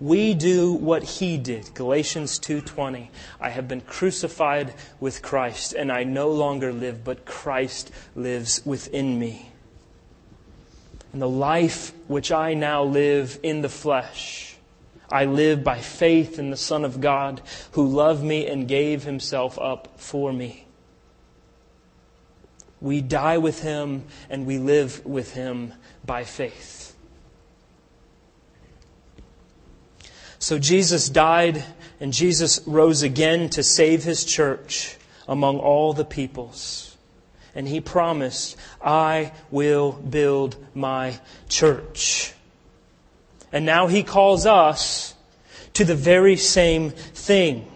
We 0.00 0.34
do 0.34 0.72
what 0.72 1.02
he 1.02 1.36
did. 1.38 1.74
Galatians 1.74 2.38
2:20. 2.38 3.08
I 3.40 3.50
have 3.50 3.66
been 3.66 3.80
crucified 3.80 4.74
with 5.00 5.22
Christ 5.22 5.72
and 5.72 5.90
I 5.90 6.04
no 6.04 6.30
longer 6.30 6.72
live 6.72 7.02
but 7.04 7.24
Christ 7.24 7.90
lives 8.14 8.64
within 8.64 9.18
me. 9.18 9.50
And 11.12 11.20
the 11.20 11.28
life 11.28 11.92
which 12.06 12.30
I 12.30 12.54
now 12.54 12.84
live 12.84 13.40
in 13.42 13.62
the 13.62 13.68
flesh 13.68 14.48
I 15.10 15.24
live 15.24 15.64
by 15.64 15.80
faith 15.80 16.38
in 16.38 16.50
the 16.50 16.56
Son 16.56 16.84
of 16.84 17.00
God 17.00 17.40
who 17.72 17.86
loved 17.86 18.22
me 18.22 18.46
and 18.46 18.68
gave 18.68 19.04
himself 19.04 19.58
up 19.58 19.98
for 19.98 20.32
me. 20.32 20.66
We 22.80 23.00
die 23.00 23.38
with 23.38 23.62
him 23.62 24.04
and 24.28 24.46
we 24.46 24.58
live 24.58 25.04
with 25.06 25.32
him 25.32 25.72
by 26.04 26.24
faith. 26.24 26.94
So 30.48 30.58
Jesus 30.58 31.10
died 31.10 31.62
and 32.00 32.10
Jesus 32.10 32.62
rose 32.66 33.02
again 33.02 33.50
to 33.50 33.62
save 33.62 34.02
his 34.02 34.24
church 34.24 34.96
among 35.28 35.58
all 35.58 35.92
the 35.92 36.06
peoples. 36.06 36.96
And 37.54 37.68
he 37.68 37.82
promised, 37.82 38.56
I 38.82 39.32
will 39.50 39.92
build 39.92 40.56
my 40.74 41.20
church. 41.50 42.32
And 43.52 43.66
now 43.66 43.88
he 43.88 44.02
calls 44.02 44.46
us 44.46 45.14
to 45.74 45.84
the 45.84 45.94
very 45.94 46.36
same 46.36 46.92
thing. 46.92 47.70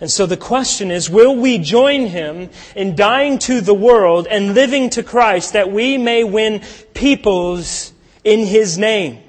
And 0.00 0.10
so 0.10 0.24
the 0.24 0.38
question 0.38 0.90
is, 0.90 1.10
will 1.10 1.36
we 1.36 1.58
join 1.58 2.06
him 2.06 2.48
in 2.74 2.96
dying 2.96 3.38
to 3.40 3.60
the 3.60 3.74
world 3.74 4.26
and 4.26 4.54
living 4.54 4.88
to 4.88 5.02
Christ 5.02 5.52
that 5.52 5.70
we 5.70 5.98
may 5.98 6.24
win 6.24 6.62
peoples 6.94 7.92
in 8.24 8.46
his 8.46 8.78
name? 8.78 9.20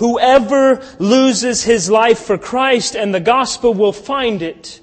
Whoever 0.00 0.82
loses 0.98 1.62
his 1.62 1.90
life 1.90 2.20
for 2.20 2.38
Christ 2.38 2.96
and 2.96 3.14
the 3.14 3.20
gospel 3.20 3.74
will 3.74 3.92
find 3.92 4.40
it 4.40 4.80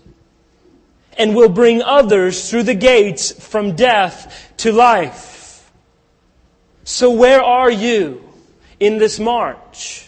and 1.17 1.35
will 1.35 1.49
bring 1.49 1.81
others 1.81 2.47
through 2.47 2.61
the 2.61 2.75
gates 2.75 3.31
from 3.31 3.75
death 3.75 4.53
to 4.57 4.71
life. 4.71 5.71
So 6.83 7.09
where 7.09 7.41
are 7.41 7.71
you 7.71 8.29
in 8.79 8.99
this 8.99 9.19
march? 9.19 10.07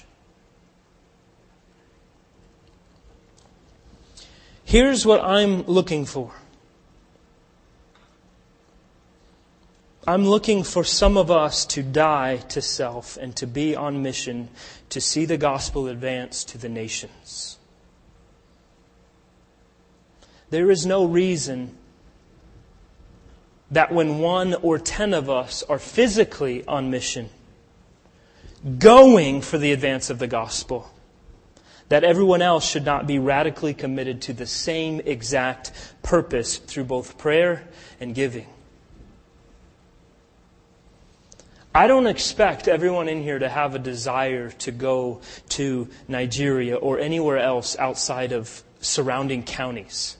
Here's 4.64 5.07
what 5.07 5.22
I'm 5.22 5.64
looking 5.64 6.05
for. 6.05 6.32
I'm 10.10 10.26
looking 10.26 10.64
for 10.64 10.84
some 10.84 11.18
of 11.18 11.30
us 11.30 11.68
to 11.68 11.84
die 11.84 12.38
to 12.49 12.64
self 12.64 13.16
and 13.16 13.36
to 13.36 13.45
be 13.45 13.76
on 13.76 14.01
mission 14.01 14.49
to 14.89 14.99
see 14.99 15.26
the 15.26 15.38
gospel 15.38 15.88
advance 15.88 16.43
to 16.45 16.57
the 16.57 16.68
nations. 16.68 17.60
There 20.49 20.72
is 20.72 20.84
no 20.84 21.05
reason 21.05 21.78
that 23.70 23.91
when 23.91 24.18
one 24.18 24.55
or 24.55 24.80
ten 24.80 25.14
of 25.14 25.30
us 25.30 25.62
are 25.62 25.78
physically 25.78 26.66
on 26.66 26.89
mission, 26.89 27.30
going 28.80 29.41
for 29.41 29.60
the 29.60 29.72
advance 29.74 30.10
of 30.10 30.18
the 30.18 30.26
gospel, 30.26 30.89
that 31.89 32.03
everyone 32.03 32.41
else 32.41 32.68
should 32.68 32.84
not 32.84 33.05
be 33.05 33.20
radically 33.20 33.76
committed 33.76 34.24
to 34.24 34.34
the 34.34 34.47
same 34.47 35.01
exact 35.01 35.72
purpose 36.01 36.57
through 36.57 36.86
both 36.86 37.20
prayer 37.20 37.68
and 37.99 38.16
giving. 38.16 38.47
I 41.74 41.86
don't 41.86 42.07
expect 42.07 42.67
everyone 42.67 43.07
in 43.07 43.22
here 43.22 43.38
to 43.38 43.47
have 43.47 43.76
a 43.76 43.80
desire 43.80 44.49
to 44.51 44.72
go 44.72 45.22
to 45.49 45.88
Nigeria 46.07 46.76
or 46.76 46.99
anywhere 46.99 47.38
else 47.38 47.78
outside 47.78 48.32
of 48.32 48.63
surrounding 48.82 49.43
counties. 49.43 50.17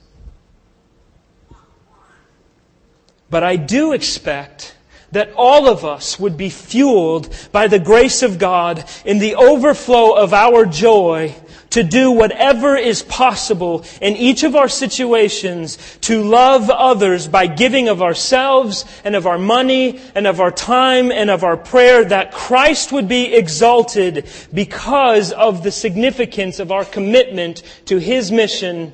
But 3.28 3.42
I 3.42 3.56
do 3.56 3.92
expect 3.92 4.76
that 5.12 5.32
all 5.34 5.68
of 5.68 5.84
us 5.84 6.20
would 6.20 6.36
be 6.36 6.50
fueled 6.50 7.34
by 7.50 7.66
the 7.66 7.80
grace 7.80 8.22
of 8.22 8.38
God 8.38 8.84
in 9.04 9.18
the 9.18 9.34
overflow 9.34 10.12
of 10.12 10.32
our 10.32 10.66
joy 10.66 11.34
to 11.70 11.82
do 11.82 12.10
whatever 12.10 12.76
is 12.76 13.02
possible 13.02 13.84
in 14.00 14.16
each 14.16 14.42
of 14.42 14.56
our 14.56 14.68
situations 14.68 15.78
to 16.02 16.22
love 16.22 16.68
others 16.68 17.28
by 17.28 17.46
giving 17.46 17.88
of 17.88 18.02
ourselves 18.02 18.84
and 19.04 19.16
of 19.16 19.26
our 19.26 19.38
money 19.38 20.00
and 20.14 20.26
of 20.26 20.40
our 20.40 20.50
time 20.50 21.10
and 21.12 21.30
of 21.30 21.44
our 21.44 21.56
prayer 21.56 22.04
that 22.04 22.32
Christ 22.32 22.92
would 22.92 23.08
be 23.08 23.32
exalted 23.32 24.28
because 24.52 25.32
of 25.32 25.62
the 25.62 25.70
significance 25.70 26.58
of 26.58 26.72
our 26.72 26.84
commitment 26.84 27.62
to 27.86 27.98
His 27.98 28.32
mission 28.32 28.92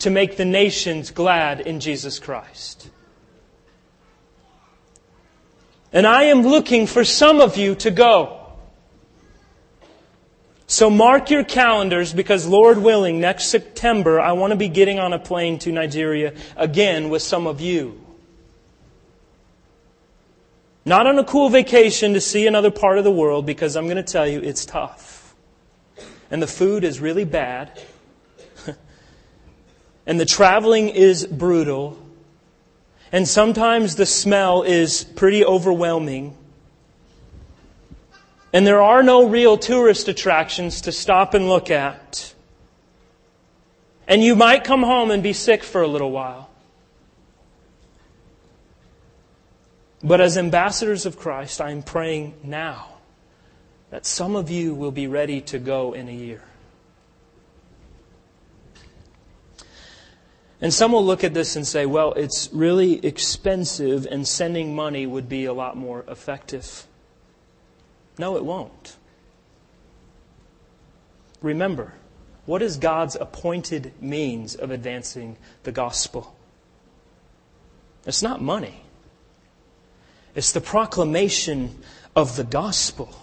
to 0.00 0.10
make 0.10 0.36
the 0.36 0.44
nations 0.44 1.10
glad 1.10 1.60
in 1.60 1.80
Jesus 1.80 2.18
Christ. 2.18 2.90
And 5.92 6.06
I 6.06 6.24
am 6.24 6.42
looking 6.42 6.86
for 6.86 7.04
some 7.04 7.40
of 7.40 7.56
you 7.56 7.74
to 7.76 7.90
go. 7.90 8.35
So 10.76 10.90
mark 10.90 11.30
your 11.30 11.42
calendars 11.42 12.12
because 12.12 12.46
Lord 12.46 12.76
willing, 12.76 13.18
next 13.18 13.46
September, 13.46 14.20
I 14.20 14.32
want 14.32 14.50
to 14.50 14.58
be 14.58 14.68
getting 14.68 14.98
on 14.98 15.14
a 15.14 15.18
plane 15.18 15.58
to 15.60 15.72
Nigeria 15.72 16.34
again 16.54 17.08
with 17.08 17.22
some 17.22 17.46
of 17.46 17.62
you. 17.62 17.98
Not 20.84 21.06
on 21.06 21.18
a 21.18 21.24
cool 21.24 21.48
vacation 21.48 22.12
to 22.12 22.20
see 22.20 22.46
another 22.46 22.70
part 22.70 22.98
of 22.98 23.04
the 23.04 23.10
world 23.10 23.46
because 23.46 23.74
I'm 23.74 23.86
going 23.86 23.96
to 23.96 24.02
tell 24.02 24.28
you 24.28 24.40
it's 24.40 24.66
tough. 24.66 25.34
And 26.30 26.42
the 26.42 26.46
food 26.46 26.84
is 26.84 27.00
really 27.00 27.24
bad. 27.24 27.80
and 30.06 30.20
the 30.20 30.26
traveling 30.26 30.90
is 30.90 31.26
brutal. 31.26 31.98
And 33.12 33.26
sometimes 33.26 33.96
the 33.96 34.04
smell 34.04 34.62
is 34.62 35.04
pretty 35.04 35.42
overwhelming. 35.42 36.36
And 38.56 38.66
there 38.66 38.80
are 38.80 39.02
no 39.02 39.28
real 39.28 39.58
tourist 39.58 40.08
attractions 40.08 40.80
to 40.80 40.90
stop 40.90 41.34
and 41.34 41.46
look 41.46 41.70
at. 41.70 42.32
And 44.08 44.24
you 44.24 44.34
might 44.34 44.64
come 44.64 44.82
home 44.82 45.10
and 45.10 45.22
be 45.22 45.34
sick 45.34 45.62
for 45.62 45.82
a 45.82 45.86
little 45.86 46.10
while. 46.10 46.48
But 50.02 50.22
as 50.22 50.38
ambassadors 50.38 51.04
of 51.04 51.18
Christ, 51.18 51.60
I 51.60 51.70
am 51.70 51.82
praying 51.82 52.32
now 52.42 52.94
that 53.90 54.06
some 54.06 54.34
of 54.34 54.48
you 54.48 54.74
will 54.74 54.90
be 54.90 55.06
ready 55.06 55.42
to 55.42 55.58
go 55.58 55.92
in 55.92 56.08
a 56.08 56.14
year. 56.14 56.42
And 60.62 60.72
some 60.72 60.92
will 60.92 61.04
look 61.04 61.24
at 61.24 61.34
this 61.34 61.56
and 61.56 61.66
say, 61.66 61.84
well, 61.84 62.14
it's 62.14 62.48
really 62.54 63.04
expensive 63.04 64.06
and 64.10 64.26
sending 64.26 64.74
money 64.74 65.04
would 65.04 65.28
be 65.28 65.44
a 65.44 65.52
lot 65.52 65.76
more 65.76 66.06
effective. 66.08 66.86
No, 68.18 68.36
it 68.36 68.44
won't. 68.44 68.96
Remember, 71.42 71.92
what 72.46 72.62
is 72.62 72.76
God's 72.76 73.16
appointed 73.16 73.92
means 74.00 74.54
of 74.54 74.70
advancing 74.70 75.36
the 75.64 75.72
gospel? 75.72 76.34
It's 78.06 78.22
not 78.22 78.40
money. 78.40 78.82
It's 80.34 80.52
the 80.52 80.60
proclamation 80.60 81.82
of 82.14 82.36
the 82.36 82.44
gospel. 82.44 83.14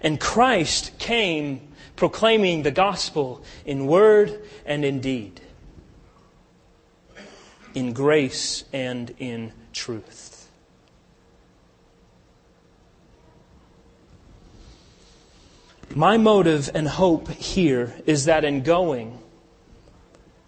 And 0.00 0.20
Christ 0.20 0.98
came 0.98 1.72
proclaiming 1.94 2.62
the 2.62 2.70
gospel 2.70 3.42
in 3.64 3.86
word 3.86 4.40
and 4.66 4.84
in 4.84 5.00
deed, 5.00 5.40
in 7.74 7.92
grace 7.92 8.64
and 8.72 9.14
in 9.18 9.52
truth. 9.72 10.25
My 15.96 16.18
motive 16.18 16.70
and 16.74 16.86
hope 16.86 17.30
here 17.30 17.96
is 18.04 18.26
that 18.26 18.44
in 18.44 18.62
going, 18.62 19.18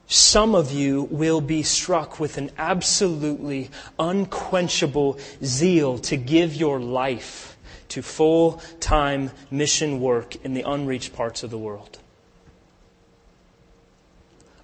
some 0.06 0.54
of 0.54 0.70
you 0.70 1.04
will 1.10 1.40
be 1.40 1.62
struck 1.62 2.20
with 2.20 2.36
an 2.36 2.50
absolutely 2.58 3.70
unquenchable 3.98 5.18
zeal 5.42 5.96
to 6.00 6.18
give 6.18 6.54
your 6.54 6.78
life 6.78 7.56
to 7.88 8.02
full 8.02 8.60
time 8.78 9.30
mission 9.50 10.02
work 10.02 10.36
in 10.44 10.52
the 10.52 10.70
unreached 10.70 11.14
parts 11.14 11.42
of 11.42 11.48
the 11.48 11.56
world. 11.56 11.98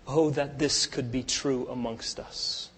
Oh, 0.07 0.29
that 0.29 0.59
this 0.59 0.85
could 0.85 1.11
be 1.11 1.23
true 1.23 1.67
amongst 1.71 2.21
us. 2.21 2.69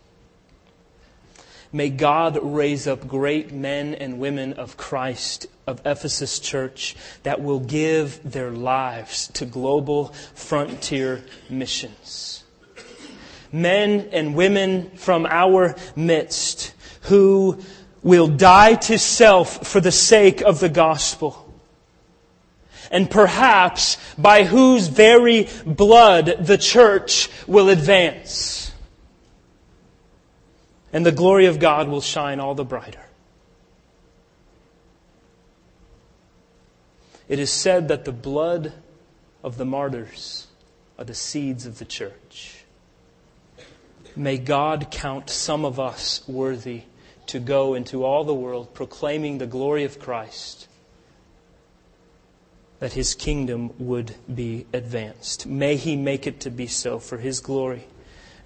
May 1.73 1.91
God 1.91 2.39
raise 2.43 2.87
up 2.87 3.07
great 3.09 3.53
men 3.53 3.95
and 3.95 4.19
women 4.19 4.55
of 4.55 4.77
Christ 4.77 5.47
of 5.67 5.81
Ephesus 5.85 6.39
Church 6.39 6.97
that 7.23 7.43
will 7.43 7.61
give 7.61 8.21
their 8.31 8.51
lives 8.51 9.29
to 9.29 9.45
global 9.45 10.09
frontier 10.35 11.25
missions. 11.51 12.45
Men 13.53 14.09
and 14.13 14.35
women 14.35 14.91
from 14.97 15.27
our 15.27 15.75
midst 15.97 16.73
who 17.03 17.59
will 18.03 18.29
die 18.29 18.75
to 18.75 18.99
self 18.99 19.67
for 19.67 19.81
the 19.81 19.93
sake 19.93 20.41
of 20.41 20.61
the 20.61 20.69
gospel. 20.69 21.43
And 22.91 23.11
perhaps 23.11 23.97
by 24.17 24.45
whose 24.45 24.87
very 24.87 25.49
blood 25.65 26.37
the 26.41 26.59
church 26.59 27.29
will 27.49 27.69
advance. 27.69 28.66
And 30.93 31.05
the 31.05 31.13
glory 31.13 31.47
of 31.47 31.59
God 31.59 31.89
will 31.89 32.01
shine 32.01 32.41
all 32.41 32.55
the 32.55 32.65
brighter. 32.65 33.05
It 37.29 37.39
is 37.39 37.51
said 37.51 37.89
that 37.89 38.05
the 38.05 38.13
blood 38.13 38.73
of 39.43 39.57
the 39.57 39.65
martyrs 39.65 40.47
are 40.99 41.05
the 41.05 41.15
seeds 41.15 41.67
of 41.67 41.79
the 41.79 41.85
church. 41.85 42.65
May 44.15 44.39
God 44.39 44.89
count 44.91 45.29
some 45.29 45.65
of 45.65 45.79
us 45.79 46.27
worthy 46.27 46.83
to 47.27 47.39
go 47.41 47.75
into 47.75 48.05
all 48.05 48.25
the 48.25 48.35
world 48.35 48.73
proclaiming 48.73 49.39
the 49.39 49.47
glory 49.47 49.85
of 49.85 49.99
Christ, 49.99 50.69
that 52.79 52.93
his 52.93 53.15
kingdom 53.15 53.75
would 53.79 54.15
be 54.33 54.67
advanced. 54.73 55.47
May 55.47 55.77
he 55.77 55.97
make 55.97 56.27
it 56.27 56.41
to 56.41 56.51
be 56.51 56.69
so 56.69 56.99
for 56.99 57.19
his 57.19 57.41
glory 57.41 57.87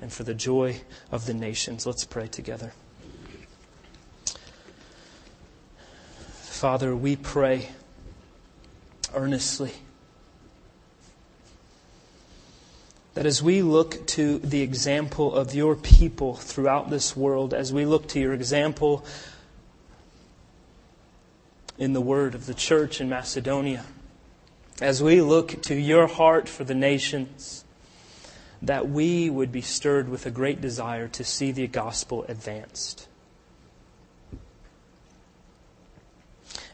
and 0.00 0.12
for 0.12 0.24
the 0.24 0.34
joy 0.34 0.80
of 1.10 1.26
the 1.26 1.34
nations. 1.34 1.86
Let's 1.86 2.04
pray 2.04 2.26
together. 2.26 2.72
Father, 6.42 6.94
we 6.94 7.16
pray 7.16 7.70
earnestly 9.14 9.72
that 13.14 13.26
as 13.26 13.42
we 13.42 13.62
look 13.62 14.06
to 14.06 14.38
the 14.38 14.62
example 14.62 15.34
of 15.34 15.54
your 15.54 15.74
people 15.74 16.36
throughout 16.36 16.90
this 16.90 17.16
world, 17.16 17.52
as 17.52 17.72
we 17.72 17.84
look 17.84 18.08
to 18.08 18.20
your 18.20 18.32
example 18.32 19.04
in 21.76 21.92
the 21.92 22.00
word 22.00 22.34
of 22.34 22.46
the 22.46 22.54
church 22.54 23.00
in 23.00 23.08
Macedonia, 23.08 23.84
as 24.80 25.02
we 25.02 25.20
look 25.20 25.60
to 25.62 25.74
your 25.74 26.06
heart 26.06 26.48
for 26.48 26.64
the 26.64 26.74
nations, 26.74 27.64
that 28.62 28.88
we 28.88 29.30
would 29.30 29.50
be 29.52 29.62
stirred 29.62 30.08
with 30.08 30.26
a 30.26 30.30
great 30.30 30.60
desire 30.60 31.08
to 31.08 31.24
see 31.24 31.52
the 31.52 31.66
gospel 31.66 32.24
advanced. 32.28 33.08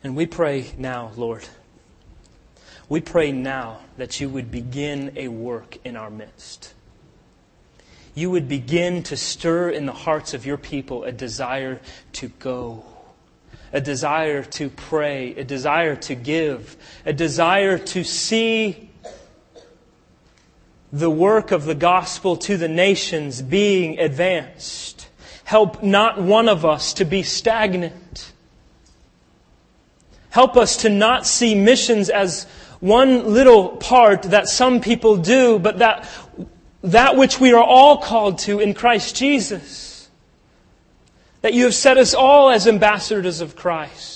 And 0.02 0.16
we 0.16 0.26
pray 0.26 0.72
now, 0.76 1.12
Lord 1.16 1.46
we 2.88 3.00
pray 3.00 3.32
now 3.32 3.80
that 3.96 4.20
you 4.20 4.28
would 4.28 4.50
begin 4.50 5.12
a 5.16 5.28
work 5.28 5.78
in 5.84 5.96
our 5.96 6.10
midst. 6.10 6.72
You 8.14 8.30
would 8.30 8.48
begin 8.48 9.02
to 9.04 9.16
stir 9.16 9.70
in 9.70 9.86
the 9.86 9.92
hearts 9.92 10.34
of 10.34 10.46
your 10.46 10.56
people 10.56 11.04
a 11.04 11.12
desire 11.12 11.80
to 12.14 12.28
go, 12.28 12.84
a 13.72 13.80
desire 13.80 14.42
to 14.42 14.70
pray, 14.70 15.34
a 15.34 15.44
desire 15.44 15.96
to 15.96 16.14
give, 16.14 16.76
a 17.04 17.12
desire 17.12 17.76
to 17.76 18.04
see 18.04 18.85
the 20.92 21.10
work 21.10 21.50
of 21.50 21.64
the 21.64 21.74
gospel 21.74 22.36
to 22.36 22.56
the 22.56 22.68
nations 22.68 23.42
being 23.42 23.98
advanced. 23.98 25.08
Help 25.44 25.82
not 25.82 26.20
one 26.20 26.48
of 26.48 26.64
us 26.64 26.94
to 26.94 27.04
be 27.04 27.22
stagnant. 27.22 28.32
Help 30.30 30.56
us 30.56 30.78
to 30.78 30.88
not 30.88 31.26
see 31.26 31.54
missions 31.54 32.10
as 32.10 32.44
one 32.80 33.32
little 33.32 33.70
part 33.70 34.22
that 34.22 34.48
some 34.48 34.80
people 34.80 35.16
do, 35.16 35.58
but 35.58 35.78
that, 35.78 36.08
that 36.82 37.16
which 37.16 37.40
we 37.40 37.52
are 37.52 37.62
all 37.62 37.98
called 37.98 38.38
to 38.40 38.60
in 38.60 38.74
Christ 38.74 39.16
Jesus. 39.16 40.08
That 41.42 41.54
you 41.54 41.64
have 41.64 41.74
set 41.74 41.96
us 41.96 42.14
all 42.14 42.50
as 42.50 42.66
ambassadors 42.66 43.40
of 43.40 43.56
Christ. 43.56 44.15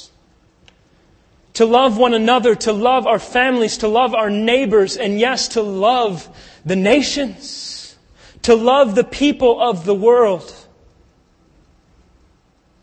To 1.60 1.66
love 1.66 1.98
one 1.98 2.14
another, 2.14 2.54
to 2.54 2.72
love 2.72 3.06
our 3.06 3.18
families, 3.18 3.76
to 3.76 3.88
love 3.88 4.14
our 4.14 4.30
neighbors, 4.30 4.96
and 4.96 5.20
yes, 5.20 5.48
to 5.48 5.60
love 5.60 6.26
the 6.64 6.74
nations. 6.74 7.98
To 8.44 8.54
love 8.54 8.94
the 8.94 9.04
people 9.04 9.60
of 9.60 9.84
the 9.84 9.94
world. 9.94 10.54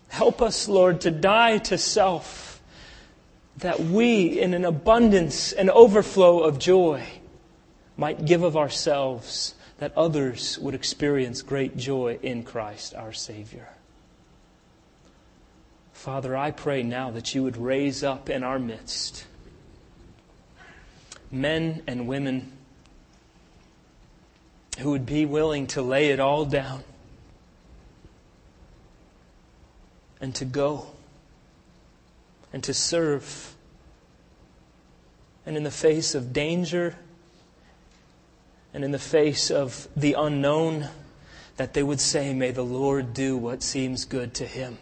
Help 0.10 0.44
us, 0.44 0.68
Lord, 0.68 1.02
to 1.02 1.10
die 1.10 1.58
to 1.58 1.78
self 1.80 2.62
that 3.58 3.80
we, 3.80 4.40
in 4.40 4.54
an 4.54 4.64
abundance 4.64 5.54
and 5.54 5.72
overflow 5.72 6.42
of 6.42 6.60
joy, 6.60 7.04
might 7.98 8.26
give 8.26 8.44
of 8.44 8.56
ourselves 8.56 9.56
that 9.80 9.92
others 9.98 10.60
would 10.60 10.76
experience 10.76 11.42
great 11.42 11.78
joy 11.78 12.20
in 12.22 12.44
Christ 12.44 12.94
our 12.94 13.12
Savior. 13.12 13.70
Father, 15.98 16.38
I 16.38 16.52
pray 16.52 16.84
now 16.84 17.10
that 17.10 17.34
you 17.34 17.42
would 17.42 17.58
raise 17.58 18.04
up 18.04 18.30
in 18.30 18.44
our 18.44 18.60
midst 18.60 19.26
men 21.32 21.82
and 21.88 22.08
women 22.08 22.52
who 24.78 24.92
would 24.92 25.08
be 25.08 25.26
willing 25.26 25.66
to 25.66 25.82
lay 25.82 26.10
it 26.10 26.20
all 26.20 26.46
down 26.46 26.84
and 30.22 30.36
to 30.36 30.46
go 30.46 30.86
and 32.54 32.64
to 32.64 32.76
serve. 32.76 33.56
And 35.48 35.58
in 35.58 35.64
the 35.64 35.72
face 35.72 36.14
of 36.14 36.32
danger 36.32 36.96
and 38.72 38.84
in 38.84 38.92
the 38.92 39.00
face 39.00 39.50
of 39.50 39.88
the 39.98 40.14
unknown, 40.14 40.90
that 41.58 41.74
they 41.74 41.82
would 41.82 42.00
say, 42.00 42.36
May 42.36 42.52
the 42.52 42.64
Lord 42.64 43.16
do 43.16 43.36
what 43.36 43.64
seems 43.64 44.06
good 44.06 44.36
to 44.36 44.46
him. 44.46 44.78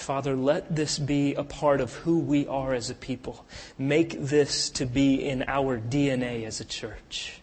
Father, 0.00 0.34
let 0.34 0.74
this 0.74 0.98
be 0.98 1.34
a 1.34 1.44
part 1.44 1.80
of 1.82 1.92
who 1.92 2.18
we 2.18 2.46
are 2.46 2.72
as 2.72 2.88
a 2.88 2.94
people. 2.94 3.44
Make 3.78 4.18
this 4.18 4.70
to 4.70 4.86
be 4.86 5.22
in 5.22 5.44
our 5.46 5.78
DNA 5.78 6.46
as 6.46 6.58
a 6.58 6.64
church 6.64 7.40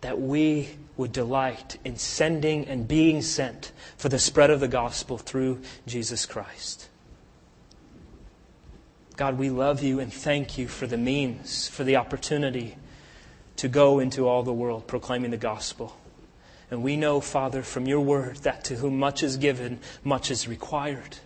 that 0.00 0.18
we 0.20 0.70
would 0.96 1.12
delight 1.12 1.78
in 1.84 1.96
sending 1.96 2.66
and 2.66 2.88
being 2.88 3.20
sent 3.20 3.72
for 3.96 4.08
the 4.08 4.18
spread 4.18 4.48
of 4.48 4.60
the 4.60 4.68
gospel 4.68 5.18
through 5.18 5.60
Jesus 5.86 6.24
Christ. 6.24 6.88
God, 9.16 9.36
we 9.36 9.50
love 9.50 9.82
you 9.82 10.00
and 10.00 10.12
thank 10.12 10.56
you 10.56 10.66
for 10.66 10.86
the 10.86 10.96
means, 10.96 11.68
for 11.68 11.84
the 11.84 11.96
opportunity 11.96 12.76
to 13.56 13.68
go 13.68 13.98
into 13.98 14.26
all 14.26 14.44
the 14.44 14.52
world 14.52 14.86
proclaiming 14.86 15.32
the 15.32 15.36
gospel. 15.36 15.94
And 16.70 16.82
we 16.82 16.96
know, 16.96 17.20
Father, 17.20 17.62
from 17.62 17.86
your 17.86 18.00
word 18.00 18.36
that 18.38 18.64
to 18.64 18.76
whom 18.76 18.98
much 18.98 19.22
is 19.22 19.36
given, 19.36 19.80
much 20.04 20.30
is 20.30 20.46
required. 20.46 21.16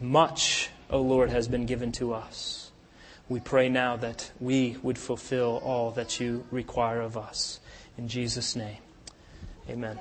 Much, 0.00 0.70
O 0.90 1.00
Lord, 1.00 1.30
has 1.30 1.48
been 1.48 1.66
given 1.66 1.92
to 1.92 2.14
us. 2.14 2.70
We 3.28 3.40
pray 3.40 3.68
now 3.68 3.96
that 3.96 4.30
we 4.40 4.78
would 4.82 4.96
fulfill 4.96 5.60
all 5.62 5.90
that 5.92 6.18
you 6.18 6.46
require 6.50 7.02
of 7.02 7.16
us. 7.16 7.60
In 7.98 8.08
Jesus' 8.08 8.56
name, 8.56 8.78
amen. 9.68 9.98